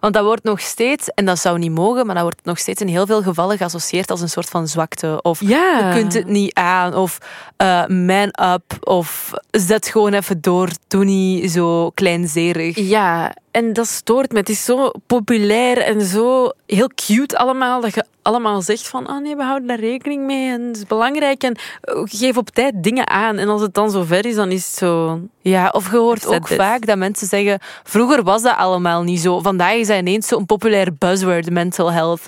Want 0.05 0.17
dat 0.17 0.25
wordt 0.25 0.45
nog 0.45 0.61
steeds, 0.61 1.09
en 1.09 1.25
dat 1.25 1.39
zou 1.39 1.59
niet 1.59 1.71
mogen, 1.71 2.07
maar 2.07 2.15
dat 2.15 2.25
wordt 2.25 2.45
nog 2.45 2.59
steeds 2.59 2.81
in 2.81 2.89
heel 2.89 3.07
veel 3.07 3.23
gevallen 3.23 3.57
geassocieerd 3.57 4.11
als 4.11 4.21
een 4.21 4.29
soort 4.29 4.49
van 4.49 4.69
zwakte. 4.69 5.23
Of 5.23 5.41
ja. 5.41 5.79
je 5.79 5.95
kunt 5.95 6.13
het 6.13 6.27
niet 6.27 6.55
aan. 6.55 6.95
Of 6.95 7.19
uh, 7.63 7.87
man 7.87 8.35
up. 8.53 8.77
Of 8.81 9.33
zet 9.51 9.87
gewoon 9.87 10.13
even 10.13 10.41
door. 10.41 10.69
Doe 10.89 11.05
niet 11.05 11.51
zo 11.51 11.91
kleinzerig. 11.91 12.79
Ja, 12.79 13.35
en 13.55 13.73
dat 13.73 13.87
stoort 13.87 14.33
me. 14.33 14.39
Het 14.39 14.49
is 14.49 14.65
zo 14.65 14.91
populair 15.07 15.79
en 15.79 16.01
zo 16.01 16.53
heel 16.67 16.91
cute 16.95 17.39
allemaal. 17.39 17.81
Dat 17.81 17.95
je 17.95 18.05
allemaal 18.23 18.63
zegt 18.63 18.89
van, 18.89 19.09
oh 19.09 19.21
nee, 19.21 19.37
we 19.37 19.43
houden 19.43 19.69
daar 19.69 19.79
rekening 19.79 20.25
mee. 20.25 20.51
En 20.51 20.63
het 20.63 20.77
is 20.77 20.87
belangrijk. 20.87 21.43
En 21.43 21.57
eh, 21.81 22.01
geef 22.05 22.37
op 22.37 22.51
tijd 22.51 22.75
dingen 22.77 23.09
aan. 23.09 23.37
En 23.37 23.49
als 23.49 23.61
het 23.61 23.75
dan 23.75 23.91
zo 23.91 24.03
ver 24.03 24.27
is, 24.27 24.35
dan 24.35 24.51
is 24.51 24.67
het 24.67 24.77
zo... 24.77 25.21
Ja, 25.41 25.69
of 25.69 25.91
je 25.91 25.97
hoort 25.97 26.27
ook 26.27 26.49
vaak 26.49 26.87
dat 26.87 26.97
mensen 26.97 27.27
zeggen, 27.27 27.59
vroeger 27.83 28.23
was 28.23 28.43
dat 28.43 28.57
allemaal 28.57 29.03
niet 29.03 29.21
zo. 29.21 29.41
Vandaag 29.41 29.75
is 29.75 29.87
dat 29.87 29.99
ineens 29.99 30.27
zo'n 30.27 30.47
populair 30.47 30.95
buzzword, 30.99 31.51
mental 31.51 31.93
health. 31.93 32.23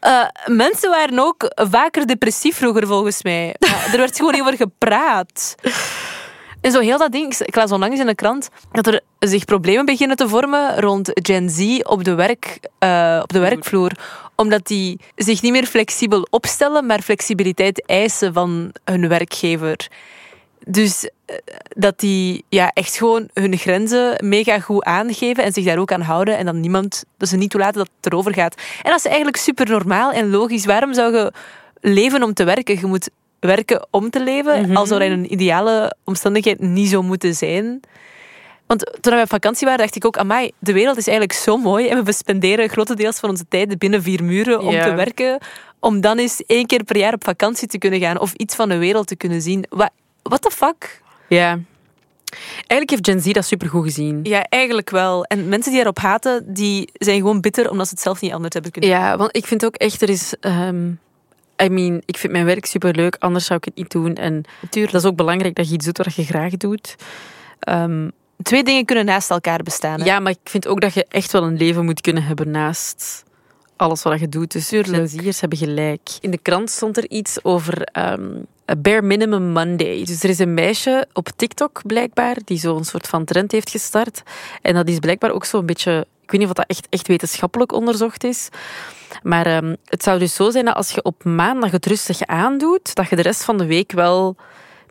Uh, 0.00 0.24
mensen 0.46 0.90
waren 0.90 1.18
ook 1.18 1.50
vaker 1.54 2.06
depressief 2.06 2.56
vroeger, 2.56 2.86
volgens 2.86 3.22
mij. 3.22 3.54
er 3.92 3.98
werd 3.98 4.16
gewoon 4.16 4.40
over 4.40 4.56
gepraat. 4.56 5.54
En 6.62 6.70
zo 6.70 6.80
heel 6.80 6.98
dat 6.98 7.12
ding, 7.12 7.34
ik 7.38 7.54
las 7.54 7.72
onlangs 7.72 8.00
in 8.00 8.06
de 8.06 8.14
krant 8.14 8.48
dat 8.72 8.86
er 8.86 9.00
zich 9.18 9.44
problemen 9.44 9.84
beginnen 9.84 10.16
te 10.16 10.28
vormen 10.28 10.80
rond 10.80 11.10
Gen 11.12 11.50
Z 11.50 11.78
op 11.82 12.04
de, 12.04 12.14
werk, 12.14 12.58
uh, 12.84 13.20
op 13.22 13.32
de 13.32 13.38
werkvloer. 13.38 13.92
Omdat 14.36 14.66
die 14.66 15.00
zich 15.16 15.42
niet 15.42 15.52
meer 15.52 15.66
flexibel 15.66 16.26
opstellen, 16.30 16.86
maar 16.86 17.00
flexibiliteit 17.00 17.86
eisen 17.86 18.32
van 18.32 18.72
hun 18.84 19.08
werkgever. 19.08 19.88
Dus 20.66 21.08
eh, 21.26 21.36
dat 21.68 21.98
die 21.98 22.44
ja, 22.48 22.70
echt 22.74 22.96
gewoon 22.96 23.28
hun 23.34 23.56
grenzen 23.56 24.16
mega 24.28 24.60
goed 24.60 24.84
aangeven 24.84 25.44
en 25.44 25.52
zich 25.52 25.64
daar 25.64 25.78
ook 25.78 25.92
aan 25.92 26.00
houden. 26.00 26.38
En 26.38 26.44
dan 26.44 26.60
niemand, 26.60 27.04
dat 27.16 27.28
ze 27.28 27.36
niet 27.36 27.50
toelaten 27.50 27.78
dat 27.78 27.90
het 27.96 28.12
erover 28.12 28.34
gaat. 28.34 28.54
En 28.82 28.90
dat 28.90 28.98
is 28.98 29.06
eigenlijk 29.06 29.36
super 29.36 29.68
normaal 29.68 30.12
en 30.12 30.30
logisch. 30.30 30.64
Waarom 30.64 30.94
zou 30.94 31.16
je 31.16 31.32
leven 31.80 32.22
om 32.22 32.34
te 32.34 32.44
werken? 32.44 32.78
Je 32.78 32.86
moet 32.86 33.10
werken 33.48 33.86
om 33.90 34.10
te 34.10 34.22
leven, 34.22 34.58
mm 34.58 34.64
-hmm. 34.64 34.76
als 34.76 34.90
er 34.90 35.02
in 35.02 35.12
een 35.12 35.32
ideale 35.32 35.96
omstandigheid 36.04 36.60
niet 36.60 36.88
zo 36.88 37.02
moeten 37.02 37.34
zijn. 37.34 37.80
Want 38.66 38.98
toen 39.00 39.14
we 39.14 39.22
op 39.22 39.28
vakantie 39.28 39.66
waren, 39.66 39.80
dacht 39.80 39.96
ik 39.96 40.04
ook, 40.04 40.16
amai, 40.16 40.50
de 40.58 40.72
wereld 40.72 40.96
is 40.96 41.06
eigenlijk 41.06 41.38
zo 41.38 41.56
mooi 41.56 41.88
en 41.88 42.04
we 42.04 42.12
spenderen 42.12 42.68
grotendeels 42.68 43.18
van 43.18 43.30
onze 43.30 43.44
tijd 43.48 43.78
binnen 43.78 44.02
vier 44.02 44.24
muren 44.24 44.60
om 44.60 44.70
te 44.70 44.94
werken, 44.94 45.38
om 45.78 46.00
dan 46.00 46.18
eens 46.18 46.42
één 46.46 46.66
keer 46.66 46.84
per 46.84 46.96
jaar 46.96 47.12
op 47.12 47.24
vakantie 47.24 47.68
te 47.68 47.78
kunnen 47.78 48.00
gaan 48.00 48.20
of 48.20 48.32
iets 48.32 48.54
van 48.54 48.68
de 48.68 48.76
wereld 48.76 49.06
te 49.06 49.16
kunnen 49.16 49.42
zien. 49.42 49.64
What 50.22 50.42
the 50.42 50.50
fuck? 50.50 51.02
Ja. 51.28 51.58
Eigenlijk 52.56 52.90
heeft 52.90 53.08
Gen 53.08 53.20
Z 53.20 53.32
dat 53.32 53.44
supergoed 53.44 53.84
gezien. 53.84 54.20
Ja, 54.22 54.44
eigenlijk 54.48 54.90
wel. 54.90 55.24
En 55.24 55.48
mensen 55.48 55.72
die 55.72 55.82
daarop 55.82 55.98
haten, 55.98 56.54
die 56.54 56.90
zijn 56.92 57.16
gewoon 57.16 57.40
bitter 57.40 57.70
omdat 57.70 57.88
ze 57.88 57.94
het 57.94 58.02
zelf 58.02 58.20
niet 58.20 58.32
anders 58.32 58.54
hebben 58.54 58.72
kunnen 58.72 58.90
Ja, 58.90 59.16
want 59.16 59.36
ik 59.36 59.46
vind 59.46 59.64
ook 59.64 59.76
echt, 59.76 60.02
er 60.02 60.08
is... 60.08 60.34
Um 60.40 61.00
I 61.62 61.68
mean, 61.68 62.02
ik 62.04 62.16
vind 62.16 62.32
mijn 62.32 62.44
werk 62.44 62.66
superleuk, 62.66 63.16
anders 63.18 63.44
zou 63.44 63.58
ik 63.58 63.64
het 63.64 63.74
niet 63.76 63.90
doen. 63.90 64.14
En 64.14 64.44
Tuurlijk. 64.70 64.92
dat 64.92 65.02
is 65.02 65.08
ook 65.08 65.16
belangrijk 65.16 65.54
dat 65.54 65.68
je 65.68 65.74
iets 65.74 65.84
doet 65.84 65.98
wat 65.98 66.14
je 66.14 66.24
graag 66.24 66.56
doet. 66.56 66.96
Um, 67.68 68.12
Twee 68.42 68.64
dingen 68.64 68.84
kunnen 68.84 69.04
naast 69.04 69.30
elkaar 69.30 69.62
bestaan. 69.62 70.00
Hè? 70.00 70.06
Ja, 70.06 70.20
maar 70.20 70.32
ik 70.32 70.50
vind 70.50 70.66
ook 70.66 70.80
dat 70.80 70.94
je 70.94 71.06
echt 71.08 71.32
wel 71.32 71.42
een 71.42 71.56
leven 71.56 71.84
moet 71.84 72.00
kunnen 72.00 72.22
hebben 72.22 72.50
naast 72.50 73.24
alles 73.76 74.02
wat 74.02 74.20
je 74.20 74.28
doet. 74.28 74.52
Dus 74.52 74.68
Tuurlijk. 74.68 75.12
hebben 75.40 75.58
gelijk. 75.58 76.08
In 76.20 76.30
de 76.30 76.38
krant 76.38 76.70
stond 76.70 76.96
er 76.96 77.10
iets 77.10 77.44
over 77.44 77.88
um, 77.98 78.46
a 78.70 78.76
bare 78.76 79.02
minimum 79.02 79.42
Monday. 79.42 80.04
Dus 80.04 80.22
er 80.22 80.30
is 80.30 80.38
een 80.38 80.54
meisje 80.54 81.06
op 81.12 81.28
TikTok 81.36 81.80
blijkbaar 81.86 82.36
die 82.44 82.58
zo'n 82.58 82.84
soort 82.84 83.06
van 83.06 83.24
trend 83.24 83.52
heeft 83.52 83.70
gestart. 83.70 84.22
En 84.62 84.74
dat 84.74 84.88
is 84.88 84.98
blijkbaar 84.98 85.30
ook 85.30 85.44
zo'n 85.44 85.66
beetje... 85.66 86.06
Ik 86.22 86.30
weet 86.30 86.40
niet 86.40 86.48
of 86.48 86.54
dat 86.54 86.66
echt, 86.66 86.86
echt 86.90 87.08
wetenschappelijk 87.08 87.72
onderzocht 87.72 88.24
is. 88.24 88.48
Maar 89.22 89.56
um, 89.56 89.76
het 89.84 90.02
zou 90.02 90.18
dus 90.18 90.34
zo 90.34 90.50
zijn 90.50 90.64
dat 90.64 90.74
als 90.74 90.90
je 90.90 91.02
op 91.02 91.24
maandag 91.24 91.70
het 91.70 91.86
rustig 91.86 92.22
aandoet, 92.22 92.94
dat 92.94 93.08
je 93.08 93.16
de 93.16 93.22
rest 93.22 93.44
van 93.44 93.58
de 93.58 93.66
week 93.66 93.92
wel 93.92 94.36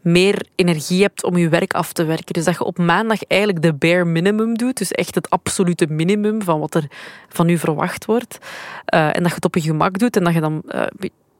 meer 0.02 0.46
energie 0.56 1.02
hebt 1.02 1.24
om 1.24 1.38
je 1.38 1.50
werk 1.50 1.74
af 1.74 1.94
te 1.94 2.04
werken. 2.04 2.34
Dus 2.34 2.44
dat 2.44 2.58
je 2.58 2.64
op 2.64 2.78
maandag 2.78 3.24
eigenlijk 3.24 3.62
de 3.62 3.74
bare 3.74 4.06
minimum 4.06 4.58
doet. 4.58 4.78
Dus 4.78 4.92
echt 4.92 5.16
het 5.16 5.30
absolute 5.30 5.88
minimum 5.90 6.42
van 6.42 6.60
wat 6.60 6.76
er 6.76 6.86
van 7.30 7.50
u 7.50 7.58
verwacht 7.58 8.06
wordt. 8.06 8.38
Uh, 8.94 9.08
en 9.08 9.22
dat 9.22 9.28
je 9.28 9.36
het 9.36 9.46
op 9.46 9.56
je 9.56 9.62
gemak 9.62 10.00
doet 10.00 10.16
en 10.16 10.24
dat 10.24 10.34
je 10.34 10.40
dan 10.40 10.64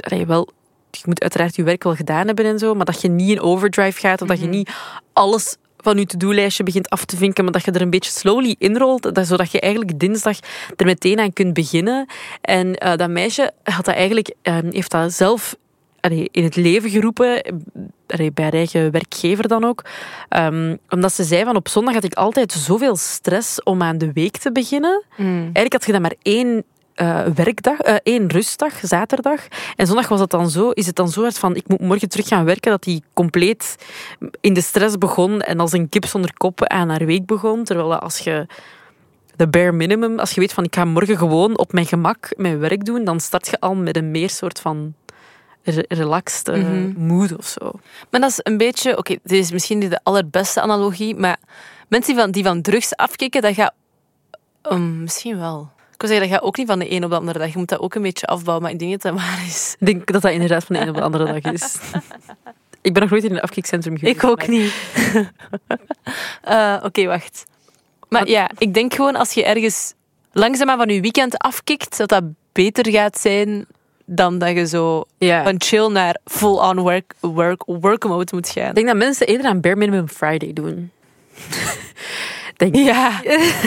uh, 0.10 0.26
wel 0.26 0.50
je 0.92 1.04
moet 1.06 1.22
uiteraard 1.22 1.56
je 1.56 1.64
werk 1.64 1.84
wel 1.84 1.96
gedaan 1.96 2.28
hebben 2.28 2.46
en 2.46 2.60
zo, 2.60 2.74
maar 2.74 2.86
dat 2.86 3.02
je 3.02 3.10
niet 3.10 3.30
in 3.30 3.42
overdrive 3.42 4.00
gaat 4.00 4.22
of 4.22 4.28
dat 4.28 4.40
je 4.40 4.48
mhm. 4.48 4.56
niet 4.56 4.72
alles 5.14 5.58
van 5.84 5.98
je 5.98 6.06
to-do-lijstje 6.06 6.64
begint 6.64 6.90
af 6.90 7.06
te 7.06 7.18
vinken, 7.18 7.44
maar 7.44 7.54
dat 7.54 7.66
je 7.66 7.72
er 7.72 7.82
een 7.82 7.90
beetje 7.90 8.12
slowly 8.12 8.56
inrolt, 8.58 9.16
dat, 9.16 9.28
zodat 9.28 9.52
je 9.52 9.60
eigenlijk 9.60 10.00
dinsdag 10.00 10.38
er 10.76 10.86
meteen 10.86 11.20
aan 11.20 11.34
kunt 11.34 11.54
beginnen. 11.54 12.06
En 12.42 12.76
eh, 12.76 12.96
dat 12.96 13.10
meisje 13.10 13.52
had 13.64 13.86
dat 13.86 13.96
eigenlijk, 13.96 14.34
eh, 14.42 14.58
heeft 14.70 14.92
dat 14.92 15.14
zelf 15.14 15.56
allee, 16.02 16.28
in 16.32 16.44
het 16.44 16.56
leven 16.56 16.90
geroepen, 16.90 17.42
allee, 18.08 18.32
bij 18.32 18.44
haar 18.44 18.54
eigen 18.54 18.92
werkgever 18.92 19.48
dan 19.48 19.64
ook. 19.64 19.86
Ehm, 20.30 20.76
omdat 20.90 21.14
ze 21.14 21.24
zei 21.24 21.44
van 21.44 21.56
op 21.56 21.68
zondag 21.68 21.94
had 21.94 22.04
ik 22.04 22.14
altijd 22.14 22.52
zoveel 22.52 22.96
stress 22.96 23.64
om 23.64 23.82
aan 23.82 23.98
de 23.98 24.14
week 24.14 24.38
te 24.38 24.52
beginnen. 24.52 25.04
Eigenlijk 25.18 25.74
had 25.74 25.86
je 25.86 25.92
dan 25.92 26.02
maar 26.02 26.16
één 26.22 26.64
eh, 26.94 27.26
werkdag, 27.26 27.80
eh, 27.80 27.96
één 28.04 28.28
rustdag, 28.28 28.74
zaterdag. 28.84 29.48
En 29.76 29.88
zondag 29.88 30.08
was 30.08 30.20
het 30.20 30.30
dan 30.30 30.50
zo, 30.50 30.70
is 30.70 30.86
het 30.86 30.96
dan 30.96 31.10
zo 31.10 31.22
hard 31.22 31.38
van 31.38 31.56
ik 31.56 31.68
moet 31.68 31.82
morgen 31.82 32.10
terug 32.10 32.28
gaan 32.28 32.46
werken, 32.46 32.72
dat 32.72 32.86
hij 32.86 33.02
compleet 33.14 33.76
in 34.42 34.54
de 34.54 34.62
stress 34.62 34.98
begon 34.98 35.42
en 35.42 35.60
als 35.60 35.72
een 35.72 35.90
kip 35.90 36.06
zonder 36.06 36.34
kop 36.34 36.64
aan 36.64 36.90
haar 36.90 37.06
week 37.06 37.26
begon. 37.26 37.64
Terwijl 37.64 37.96
als 37.96 38.18
je 38.18 38.48
de 39.36 39.48
bare 39.48 39.72
minimum, 39.72 40.20
als 40.20 40.32
je 40.32 40.40
weet 40.40 40.54
van 40.54 40.64
ik 40.64 40.76
ga 40.76 40.86
morgen 40.86 41.18
gewoon 41.18 41.58
op 41.58 41.74
mijn 41.74 41.86
gemak 41.86 42.34
mijn 42.38 42.60
werk 42.60 42.86
doen, 42.86 43.04
dan 43.04 43.20
start 43.20 43.48
je 43.48 43.60
al 43.60 43.76
met 43.76 43.98
een 43.98 44.12
meer 44.12 44.30
soort 44.30 44.60
van 44.60 44.94
re- 45.64 45.86
relaxed 45.88 46.48
eh, 46.48 46.64
mood 46.96 47.38
of 47.38 47.46
zo. 47.46 47.72
Maar 48.10 48.20
dat 48.22 48.30
is 48.30 48.40
een 48.44 48.58
beetje... 48.58 48.98
Oké, 48.98 49.16
dit 49.24 49.40
is 49.40 49.52
misschien 49.52 49.78
niet 49.78 49.90
de 49.90 50.00
allerbeste 50.04 50.62
analogie, 50.62 51.16
maar 51.16 51.38
mensen 51.88 52.14
die 52.14 52.22
van, 52.24 52.32
die 52.32 52.44
van 52.44 52.62
drugs 52.62 52.96
afkicken, 52.96 53.42
dat 53.42 53.54
gaat... 53.54 53.74
Um, 54.72 55.02
misschien 55.02 55.40
wel. 55.40 55.70
Ik 56.01 56.08
wil 56.08 56.15
zeggen, 56.15 56.29
dat 56.29 56.38
gaat 56.39 56.48
ook 56.48 56.58
niet 56.58 56.67
van 56.67 56.79
de 56.79 56.91
een 56.91 57.03
op 57.03 57.10
de 57.10 57.15
andere 57.15 57.39
dag. 57.39 57.51
Je 57.51 57.58
moet 57.58 57.70
dat 57.70 57.79
ook 57.79 57.96
een 57.96 58.01
beetje 58.01 58.25
afbouwen, 58.27 58.63
maar 58.63 58.74
ik 58.74 58.79
denk 58.79 58.91
dat 58.91 59.01
dat 59.01 59.13
waar 59.13 59.43
is. 59.48 59.75
Ik 59.79 59.86
denk 59.86 60.12
dat 60.12 60.22
dat 60.22 60.31
inderdaad 60.31 60.63
van 60.63 60.75
de 60.75 60.81
een 60.81 60.89
op 60.89 60.96
de 60.96 61.01
andere 61.01 61.25
dag 61.25 61.53
is. 61.53 61.77
ik 62.81 62.93
ben 62.93 63.01
nog 63.01 63.12
nooit 63.12 63.24
in 63.24 63.31
een 63.31 63.41
afkikcentrum 63.41 63.98
geweest. 63.98 64.15
Ik 64.15 64.24
ook 64.24 64.48
niet. 64.48 64.74
Eh, 66.41 66.77
Oké, 66.84 67.05
wacht. 67.05 67.46
Maar 68.10 68.27
ja, 68.27 68.50
ik 68.58 68.74
denk 68.74 68.93
gewoon 68.93 69.15
als 69.15 69.34
je 69.34 69.43
ergens 69.46 69.93
langzaamaan 70.31 70.77
van 70.77 70.89
je 70.89 71.01
weekend 71.01 71.38
afkikt, 71.38 71.98
dat 71.98 72.10
dat 72.10 72.24
beter 72.51 72.91
gaat 72.91 73.20
zijn 73.20 73.65
dan 74.05 74.38
dat 74.38 74.50
je 74.55 74.67
zo 74.67 75.03
Ja. 75.17 75.43
van 75.43 75.55
chill 75.58 75.88
naar 75.88 76.17
full-on 76.25 76.79
work, 76.79 77.13
work, 77.20 77.63
work 77.65 78.03
mode 78.03 78.31
moet 78.36 78.50
gaan. 78.50 78.70
Ik 78.70 78.75
denk 78.75 78.88
dat 78.88 78.96
mensen 78.96 79.27
eerder 79.27 79.46
aan 79.46 79.62
Bare 79.62 79.75
Minimum 79.75 80.08
Friday 80.08 80.53
doen. 80.53 80.91
denk. 82.58 82.75
Ja, 82.75 83.22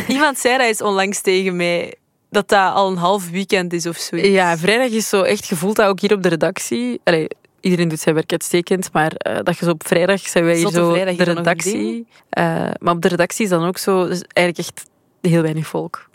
iemand 0.09 0.39
zei 0.39 0.59
dat 0.59 0.67
eens 0.67 0.83
onlangs 0.83 1.21
tegen 1.21 1.57
mij, 1.57 1.95
dat 2.35 2.49
dat 2.49 2.75
al 2.75 2.91
een 2.91 2.97
half 2.97 3.31
weekend 3.31 3.73
is 3.73 3.87
of 3.87 3.97
zo. 3.97 4.17
Ja, 4.17 4.57
vrijdag 4.57 4.89
is 4.89 5.09
zo 5.09 5.23
echt 5.23 5.45
gevoeld 5.45 5.77
dat 5.77 5.87
ook 5.87 6.01
hier 6.01 6.13
op 6.13 6.23
de 6.23 6.29
redactie. 6.29 7.01
Allee, 7.05 7.29
iedereen 7.61 7.89
doet 7.89 8.01
zijn 8.01 8.15
werk 8.15 8.33
uitstekend, 8.33 8.93
maar 8.93 9.13
eh, 9.13 9.39
dat 9.43 9.59
je 9.59 9.65
zo 9.65 9.71
op 9.71 9.87
vrijdag 9.87 10.21
zijn 10.21 10.45
wij 10.45 10.57
hier 10.57 10.71
zo 10.71 10.93
de 10.93 11.25
redactie. 11.25 12.07
Eh, 12.31 12.71
maar 12.79 12.95
op 12.95 13.03
de 13.03 13.09
redactie 13.09 13.45
is 13.45 13.51
dan 13.51 13.67
ook 13.67 13.79
zo, 13.79 14.09
dus 14.09 14.23
eigenlijk 14.33 14.69
echt 14.69 14.87
heel 15.21 15.43
weinig 15.43 15.67
volk. 15.67 16.09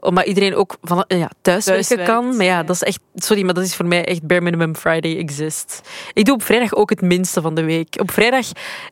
Omdat 0.00 0.26
iedereen 0.26 0.54
ook 0.54 0.76
van, 0.82 1.04
eh, 1.06 1.18
ja, 1.18 1.30
thuiswerken 1.42 2.04
kan. 2.04 2.36
Maar 2.36 2.46
ja, 2.46 2.62
dat 2.62 2.76
is 2.76 2.82
echt... 2.82 3.00
Sorry, 3.14 3.44
maar 3.44 3.54
dat 3.54 3.64
is 3.64 3.74
voor 3.74 3.86
mij 3.86 4.04
echt 4.04 4.26
bare 4.26 4.40
minimum 4.40 4.76
Friday 4.76 5.18
exist. 5.18 5.80
Ik 6.12 6.24
doe 6.24 6.34
op 6.34 6.42
vrijdag 6.42 6.74
ook 6.74 6.90
het 6.90 7.00
minste 7.00 7.40
van 7.40 7.54
de 7.54 7.64
week. 7.64 7.96
Op 8.00 8.10
vrijdag 8.10 8.46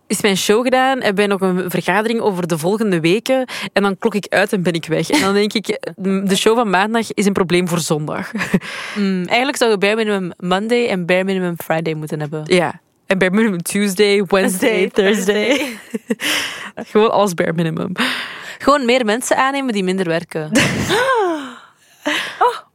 is 0.07 0.21
mijn 0.21 0.37
show 0.37 0.65
gedaan. 0.65 1.03
Hebben 1.03 1.15
wij 1.15 1.27
nog 1.27 1.41
een 1.41 1.71
vergadering 1.71 2.21
over 2.21 2.47
de 2.47 2.59
volgende 2.59 3.01
weken. 3.01 3.49
En 3.73 3.83
dan 3.83 3.99
klok 3.99 4.15
ik 4.15 4.27
uit 4.29 4.53
en 4.53 4.63
ben 4.63 4.73
ik 4.73 4.87
weg. 4.87 5.11
En 5.11 5.21
dan 5.21 5.35
denk 5.35 5.53
ik, 5.53 5.93
de 5.97 6.37
show 6.37 6.57
van 6.57 6.71
maandag 6.71 7.13
is 7.13 7.27
een 7.27 7.33
probleem 7.33 7.69
voor 7.69 7.79
zondag. 7.81 8.31
Mm, 8.97 9.25
eigenlijk 9.27 9.57
zou 9.57 9.71
je 9.71 9.79
bare 9.79 9.97
minimum 9.97 10.33
Monday 10.37 10.89
en 10.89 11.07
bare 11.07 11.25
minimum 11.25 11.55
Friday 11.59 11.95
moeten 11.95 12.21
hebben. 12.21 12.43
Ja. 12.47 12.81
En 13.09 13.19
bare 13.19 13.31
minimum 13.31 13.63
Tuesday, 13.63 14.25
Wednesday, 14.25 14.91
Thursday. 14.91 15.79
Gewoon 16.91 17.11
alles 17.11 17.35
bare 17.35 17.53
minimum. 17.53 17.93
Gewoon 18.59 18.85
meer 18.85 19.05
mensen 19.05 19.37
aannemen 19.37 19.73
die 19.73 19.85
minder 19.85 20.07
werken. 20.07 20.51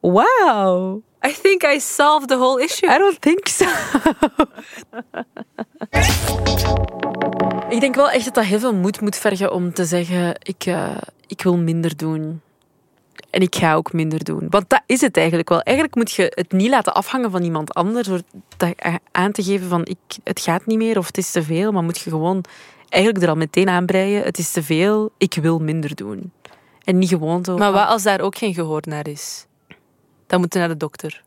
Wow. 0.03 1.01
I 1.25 1.31
think 1.31 1.63
I 1.63 1.79
solved 1.79 2.27
the 2.27 2.37
whole 2.37 2.63
issue. 2.63 2.89
I 2.89 2.97
don't 2.97 3.21
think 3.21 3.47
so. 3.47 3.65
ik 7.69 7.79
denk 7.79 7.95
wel 7.95 8.09
echt 8.09 8.25
dat 8.25 8.33
dat 8.33 8.43
heel 8.43 8.59
veel 8.59 8.73
moed 8.73 9.01
moet 9.01 9.15
vergen 9.15 9.53
om 9.53 9.73
te 9.73 9.85
zeggen: 9.85 10.35
ik, 10.41 10.65
eh, 10.65 10.97
ik 11.27 11.41
wil 11.41 11.57
minder 11.57 11.97
doen. 11.97 12.41
En 13.33 13.41
ik 13.41 13.55
ga 13.55 13.75
ook 13.75 13.93
minder 13.93 14.23
doen. 14.23 14.47
Want 14.49 14.69
dat 14.69 14.81
is 14.85 15.01
het 15.01 15.17
eigenlijk 15.17 15.49
wel. 15.49 15.61
Eigenlijk 15.61 15.95
moet 15.95 16.11
je 16.11 16.31
het 16.35 16.51
niet 16.51 16.69
laten 16.69 16.93
afhangen 16.93 17.31
van 17.31 17.43
iemand 17.43 17.73
anders. 17.73 18.07
Door 18.07 18.21
dat 18.57 18.75
aan 19.11 19.31
te 19.31 19.43
geven 19.43 19.67
van 19.69 19.85
ik, 19.85 19.97
het 20.23 20.39
gaat 20.39 20.65
niet 20.65 20.77
meer 20.77 20.97
of 20.97 21.07
het 21.07 21.17
is 21.17 21.31
te 21.31 21.43
veel. 21.43 21.71
Maar 21.71 21.83
moet 21.83 21.99
je 21.99 22.09
gewoon 22.09 22.43
eigenlijk 22.89 23.23
er 23.23 23.29
al 23.29 23.35
meteen 23.35 23.69
aanbreien. 23.69 24.23
Het 24.23 24.37
is 24.37 24.51
te 24.51 24.63
veel, 24.63 25.11
ik 25.17 25.33
wil 25.33 25.59
minder 25.59 25.95
doen. 25.95 26.31
En 26.83 26.97
niet 26.97 27.09
gewoon 27.09 27.45
zo. 27.45 27.57
Maar 27.57 27.71
wat 27.71 27.87
als 27.87 28.03
daar 28.03 28.21
ook 28.21 28.37
geen 28.37 28.53
gehoor 28.53 28.81
naar 28.85 29.07
is? 29.07 29.45
Dan 30.27 30.39
moet 30.39 30.53
je 30.53 30.59
naar 30.59 30.67
de 30.67 30.77
dokter. 30.77 31.23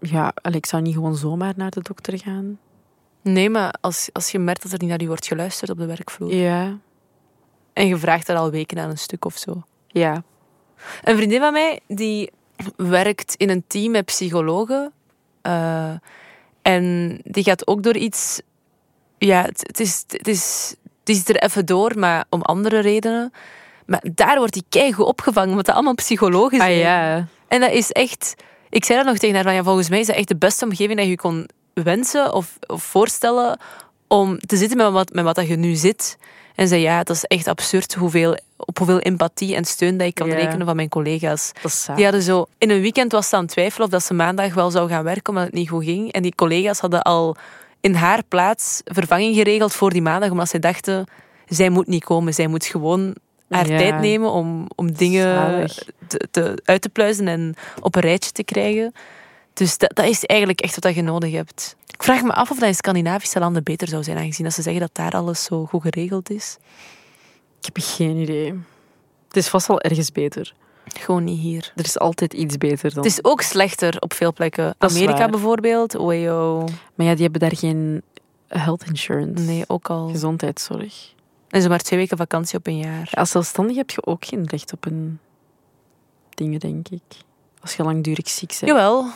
Ja, 0.00 0.32
ik 0.52 0.66
zou 0.66 0.82
niet 0.82 0.94
gewoon 0.94 1.16
zomaar 1.16 1.52
naar 1.56 1.70
de 1.70 1.82
dokter 1.82 2.18
gaan. 2.18 2.58
Nee, 3.22 3.50
maar 3.50 3.74
als, 3.80 4.08
als 4.12 4.30
je 4.30 4.38
merkt 4.38 4.62
dat 4.62 4.72
er 4.72 4.78
niet 4.78 4.88
naar 4.88 5.00
je 5.00 5.06
wordt 5.06 5.26
geluisterd 5.26 5.70
op 5.70 5.78
de 5.78 5.86
werkvloer. 5.86 6.34
Ja. 6.34 6.78
En 7.72 7.86
je 7.86 7.96
vraagt 7.96 8.28
er 8.28 8.36
al 8.36 8.50
weken 8.50 8.78
aan 8.78 8.90
een 8.90 8.98
stuk 8.98 9.24
of 9.24 9.36
zo. 9.36 9.62
Ja. 9.86 10.22
Een 11.02 11.16
vriendin 11.16 11.40
van 11.40 11.52
mij 11.52 11.80
die 11.86 12.30
werkt 12.76 13.34
in 13.34 13.50
een 13.50 13.64
team 13.66 13.90
met 13.90 14.04
psychologen. 14.04 14.92
eh, 15.42 15.92
en 16.62 17.18
die 17.24 17.44
gaat 17.44 17.66
ook 17.66 17.82
door 17.82 17.96
iets. 17.96 18.40
Ja, 19.18 19.42
het, 19.42 19.64
het 19.66 19.80
is, 19.80 20.04
het, 20.08 20.28
is, 20.28 20.74
het 21.00 21.08
is 21.08 21.28
er 21.28 21.36
even 21.36 21.66
door, 21.66 21.98
maar 21.98 22.24
om 22.30 22.42
andere 22.42 22.78
redenen. 22.78 23.32
Maar 23.86 24.02
daar 24.14 24.38
wordt 24.38 24.52
die 24.52 24.64
keigoed 24.68 25.06
opgevangen, 25.06 25.50
omdat 25.50 25.66
dat 25.66 25.74
allemaal 25.74 25.94
psychologen 25.94 26.58
zijn. 26.58 26.72
Ah 26.72 26.78
ja. 26.78 27.26
En 27.48 27.60
dat 27.60 27.70
is 27.70 27.92
echt... 27.92 28.34
Ik 28.70 28.84
zei 28.84 28.98
dat 28.98 29.06
nog 29.08 29.18
tegen 29.18 29.34
haar, 29.34 29.44
van, 29.44 29.54
ja, 29.54 29.62
volgens 29.62 29.88
mij 29.88 30.00
is 30.00 30.06
dat 30.06 30.16
echt 30.16 30.28
de 30.28 30.36
beste 30.36 30.64
omgeving 30.64 30.98
dat 30.98 31.08
je 31.08 31.16
kon 31.16 31.48
wensen 31.74 32.32
of, 32.32 32.58
of 32.66 32.82
voorstellen 32.82 33.58
om 34.08 34.38
te 34.38 34.56
zitten 34.56 34.76
met 34.76 34.90
wat, 34.90 35.12
met 35.12 35.24
wat 35.24 35.34
dat 35.34 35.48
je 35.48 35.56
nu 35.56 35.74
zit. 35.74 36.18
En 36.58 36.68
zei, 36.68 36.80
ja, 36.80 37.02
dat 37.02 37.16
is 37.16 37.24
echt 37.24 37.46
absurd 37.46 37.94
hoeveel, 37.94 38.38
op 38.56 38.78
hoeveel 38.78 38.98
empathie 38.98 39.54
en 39.54 39.64
steun 39.64 39.96
dat 39.96 40.06
ik 40.06 40.14
kan 40.14 40.28
rekenen 40.36 40.66
van 40.66 40.76
mijn 40.76 40.88
collega's. 40.88 41.52
Die 41.94 42.04
hadden 42.04 42.22
zo... 42.22 42.46
In 42.58 42.70
een 42.70 42.80
weekend 42.80 43.12
was 43.12 43.28
ze 43.28 43.36
aan 43.36 43.42
het 43.42 43.50
twijfelen 43.50 43.86
of 43.86 43.92
dat 43.92 44.02
ze 44.02 44.14
maandag 44.14 44.54
wel 44.54 44.70
zou 44.70 44.88
gaan 44.88 45.04
werken, 45.04 45.28
omdat 45.28 45.44
het 45.44 45.54
niet 45.54 45.68
goed 45.68 45.84
ging. 45.84 46.12
En 46.12 46.22
die 46.22 46.34
collega's 46.34 46.78
hadden 46.78 47.02
al 47.02 47.36
in 47.80 47.94
haar 47.94 48.22
plaats 48.28 48.80
vervanging 48.84 49.34
geregeld 49.34 49.72
voor 49.72 49.90
die 49.90 50.02
maandag, 50.02 50.30
omdat 50.30 50.48
ze 50.48 50.58
dachten, 50.58 51.04
zij 51.48 51.68
moet 51.68 51.86
niet 51.86 52.04
komen. 52.04 52.34
Zij 52.34 52.46
moet 52.46 52.64
gewoon 52.64 53.14
haar 53.48 53.68
Ja. 53.68 53.78
tijd 53.78 54.00
nemen 54.00 54.30
om, 54.30 54.66
om 54.74 54.92
dingen 54.92 55.66
te, 56.30 56.58
uit 56.64 56.82
te 56.82 56.88
pluizen 56.88 57.28
en 57.28 57.54
op 57.80 57.94
een 57.94 58.02
rijtje 58.02 58.32
te 58.32 58.44
krijgen. 58.44 58.92
Dus 59.58 59.78
dat, 59.78 59.90
dat 59.94 60.06
is 60.06 60.24
eigenlijk 60.24 60.60
echt 60.60 60.84
wat 60.84 60.94
je 60.94 61.02
nodig 61.02 61.32
hebt. 61.32 61.76
Ik 61.86 62.02
vraag 62.02 62.22
me 62.22 62.32
af 62.32 62.50
of 62.50 62.58
dat 62.58 62.68
in 62.68 62.74
Scandinavische 62.74 63.38
landen 63.38 63.62
beter 63.62 63.88
zou 63.88 64.02
zijn, 64.02 64.16
aangezien 64.16 64.44
dat 64.44 64.54
ze 64.54 64.62
zeggen 64.62 64.80
dat 64.80 64.94
daar 64.94 65.12
alles 65.12 65.44
zo 65.44 65.64
goed 65.64 65.82
geregeld 65.82 66.30
is. 66.30 66.56
Ik 67.58 67.64
heb 67.64 67.76
geen 67.80 68.16
idee. 68.16 68.54
Het 69.26 69.36
is 69.36 69.48
vast 69.48 69.66
wel 69.66 69.80
ergens 69.80 70.12
beter. 70.12 70.54
Gewoon 70.84 71.24
niet 71.24 71.38
hier. 71.38 71.72
Er 71.76 71.84
is 71.84 71.98
altijd 71.98 72.32
iets 72.32 72.56
beter 72.56 72.94
dan. 72.94 73.02
Het 73.02 73.12
is 73.12 73.24
ook 73.24 73.42
slechter 73.42 73.96
op 74.00 74.12
veel 74.12 74.32
plekken. 74.32 74.74
Dat 74.78 74.90
Amerika 74.90 75.28
bijvoorbeeld, 75.28 75.96
ojo. 75.96 76.64
Maar 76.94 77.06
ja, 77.06 77.12
die 77.12 77.22
hebben 77.22 77.40
daar 77.40 77.56
geen 77.56 78.02
health 78.46 78.84
insurance. 78.84 79.44
Nee, 79.44 79.64
ook 79.66 79.90
al. 79.90 80.08
Gezondheidszorg. 80.08 81.14
En 81.48 81.62
zo 81.62 81.68
maar 81.68 81.82
twee 81.82 81.98
weken 81.98 82.16
vakantie 82.16 82.58
op 82.58 82.66
een 82.66 82.78
jaar. 82.78 83.10
Als 83.12 83.30
zelfstandig 83.30 83.76
heb 83.76 83.90
je 83.90 84.06
ook 84.06 84.24
geen 84.24 84.46
recht 84.46 84.72
op 84.72 84.86
een 84.86 85.18
dingen, 86.34 86.60
denk 86.60 86.88
ik. 86.88 87.02
Als 87.60 87.74
je 87.74 87.82
langdurig 87.82 88.28
ziek 88.28 88.56
bent. 88.60 88.70
Jawel. 88.70 89.06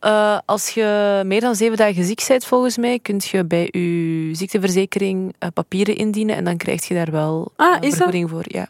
Eh, 0.00 0.38
als 0.44 0.68
je 0.68 1.22
meer 1.26 1.40
dan 1.40 1.54
zeven 1.54 1.76
dagen 1.76 2.04
ziek 2.04 2.24
bent, 2.28 2.44
volgens 2.44 2.76
mij, 2.76 2.98
kun 2.98 3.20
je 3.24 3.44
bij 3.44 3.68
je 3.70 4.30
ziekteverzekering 4.32 5.34
eh, 5.38 5.48
papieren 5.54 5.96
indienen 5.96 6.36
en 6.36 6.44
dan 6.44 6.56
krijg 6.56 6.88
je 6.88 6.94
daar 6.94 7.10
wel 7.10 7.52
Ah, 7.56 7.74
een 7.76 7.80
is 7.82 7.88
dat? 7.88 7.92
vergoeding 7.96 8.30
voor. 8.30 8.44
Ja. 8.44 8.68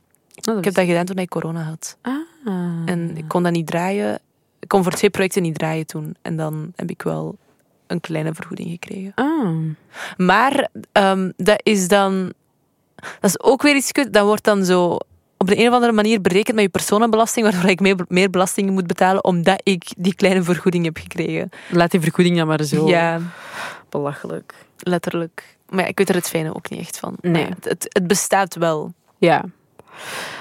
Oh, 0.50 0.58
Ik 0.58 0.64
heb 0.64 0.74
dat 0.74 0.86
gedaan 0.86 1.04
toen 1.04 1.16
ik 1.16 1.28
corona 1.28 1.62
had. 1.62 1.96
Ah. 2.02 2.14
En 2.86 3.16
ik 3.16 3.24
kon 3.28 3.42
dat 3.42 3.52
niet 3.52 3.66
draaien. 3.66 4.18
Ik 4.58 4.68
kon 4.68 4.82
voor 4.82 4.92
twee 4.92 5.10
projecten 5.10 5.42
niet 5.42 5.54
draaien 5.58 5.86
toen. 5.86 6.14
En 6.22 6.36
dan 6.36 6.72
heb 6.76 6.90
ik 6.90 7.02
wel 7.02 7.36
een 7.86 8.00
kleine 8.00 8.34
vergoeding 8.34 8.70
gekregen. 8.70 9.12
Ah. 9.14 9.48
Maar 10.16 10.68
ehm, 10.92 11.30
dat 11.36 11.60
is 11.62 11.88
dan... 11.88 12.32
Dat 13.20 13.30
is 13.30 13.40
ook 13.40 13.62
weer 13.62 13.76
iets 13.76 13.92
kut. 13.92 14.12
Dat 14.12 14.24
wordt 14.24 14.44
dan 14.44 14.64
zo 14.64 14.98
op 15.38 15.46
de 15.46 15.58
een 15.58 15.68
of 15.68 15.74
andere 15.74 15.92
manier 15.92 16.20
berekend 16.20 16.54
met 16.54 16.64
je 16.64 16.70
personenbelasting, 16.70 17.50
waardoor 17.50 17.70
ik 17.70 17.80
meer, 17.80 17.96
meer 18.08 18.30
belastingen 18.30 18.72
moet 18.72 18.86
betalen 18.86 19.24
omdat 19.24 19.60
ik 19.62 19.84
die 19.96 20.14
kleine 20.14 20.42
vergoeding 20.42 20.84
heb 20.84 20.96
gekregen. 20.96 21.50
Laat 21.70 21.90
die 21.90 22.00
vergoeding 22.00 22.36
dan 22.36 22.46
maar 22.46 22.62
zo. 22.64 22.88
Ja, 22.88 23.20
Belachelijk. 23.88 24.54
letterlijk. 24.78 25.56
Maar 25.68 25.80
ja, 25.80 25.86
ik 25.86 25.98
weet 25.98 26.08
er 26.08 26.14
het 26.14 26.28
fijne 26.28 26.54
ook 26.54 26.70
niet 26.70 26.80
echt 26.80 26.98
van. 26.98 27.16
Nee. 27.20 27.46
Het, 27.60 27.86
het 27.88 28.06
bestaat 28.06 28.54
wel. 28.54 28.92
Ja. 29.18 29.44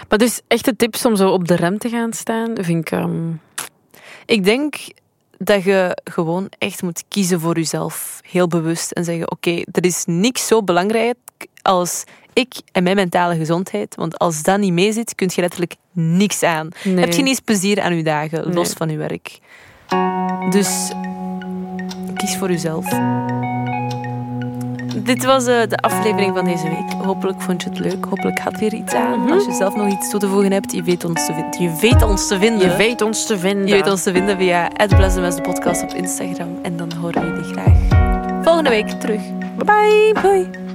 Maar 0.09 0.17
dus 0.17 0.41
echte 0.47 0.75
tips 0.75 1.05
om 1.05 1.15
zo 1.15 1.29
op 1.29 1.47
de 1.47 1.55
rem 1.55 1.77
te 1.77 1.89
gaan 1.89 2.13
staan, 2.13 2.55
vind 2.61 2.91
ik... 2.91 2.91
ehm, 2.91 3.31
Ik 4.25 4.43
denk 4.43 4.75
dat 5.37 5.63
je 5.63 5.97
gewoon 6.03 6.49
echt 6.57 6.81
moet 6.81 7.03
kiezen 7.07 7.39
voor 7.39 7.55
jezelf. 7.55 8.19
Heel 8.29 8.47
bewust. 8.47 8.91
En 8.91 9.03
zeggen, 9.03 9.31
oké, 9.31 9.51
er 9.71 9.85
is 9.85 10.03
niks 10.05 10.47
zo 10.47 10.63
belangrijk 10.63 11.17
als 11.61 12.03
ik 12.38 12.53
en 12.72 12.84
mijn 12.84 12.96
mentale 12.96 13.36
gezondheid. 13.36 13.96
Want 13.96 14.17
als 14.17 14.44
dat 14.44 14.60
niet 14.60 14.74
mee 14.74 14.91
zit, 14.91 15.15
kun 15.15 15.29
je 15.36 15.41
letterlijk 15.41 15.75
niks 15.91 16.44
aan. 16.44 16.70
Nee. 16.84 17.00
Heb 17.00 17.12
je 17.12 17.17
niet 17.17 17.27
eens 17.27 17.39
plezier 17.39 17.82
aan 17.82 17.96
je 17.96 18.03
dagen, 18.03 18.53
los 18.53 18.74
van 18.74 18.89
je 18.89 18.98
werk. 18.98 19.39
Dus 20.50 20.91
kies 22.13 22.36
voor 22.38 22.51
jezelf. 22.51 22.86
Dit 25.03 25.25
was 25.25 25.46
eh, 25.46 25.67
de 25.67 25.77
aflevering 25.77 26.36
van 26.36 26.46
deze 26.46 26.63
week. 26.63 27.06
Hopelijk 27.06 27.41
vond 27.41 27.63
je 27.63 27.70
het 27.70 27.79
leuk. 27.79 28.06
Hopelijk 28.06 28.39
had 28.39 28.60
je 28.60 28.65
er 28.65 28.74
iets 28.74 28.94
aan. 28.94 29.20
Mhm. 29.20 29.32
Als 29.32 29.46
je 29.46 29.53
zelf 29.53 29.75
nog 29.75 29.88
iets 29.91 30.10
toe 30.10 30.20
te 30.20 30.27
voegen 30.27 30.51
hebt, 30.51 30.72
je 30.72 30.84
weet 30.84 31.06
ons 31.06 31.25
te 31.25 31.34
vinden. 31.34 31.62
Je 31.62 31.79
weet 31.82 32.01
ons 32.01 32.27
te 32.27 32.38
vinden. 32.38 32.70
Je 32.70 32.75
weet 32.75 33.01
ons 33.01 33.25
te 33.25 33.38
vinden. 33.38 33.67
Je 33.67 33.74
weet 33.74 33.88
ons 33.88 34.03
te 34.03 34.12
vinden 34.12 34.38
via 34.38 34.70
@blessemes 34.88 35.36
de 35.36 35.41
podcast 35.41 35.84
op 35.84 35.89
Instagram. 35.94 36.60
En 36.62 36.77
dan 36.77 36.94
horen 36.94 37.22
we 37.22 37.27
jullie 37.27 37.53
graag 37.53 37.77
volgende 38.44 38.70
week 38.70 38.89
terug. 38.89 39.22
Bye 39.58 40.12
bye. 40.13 40.22
Bye. 40.22 40.66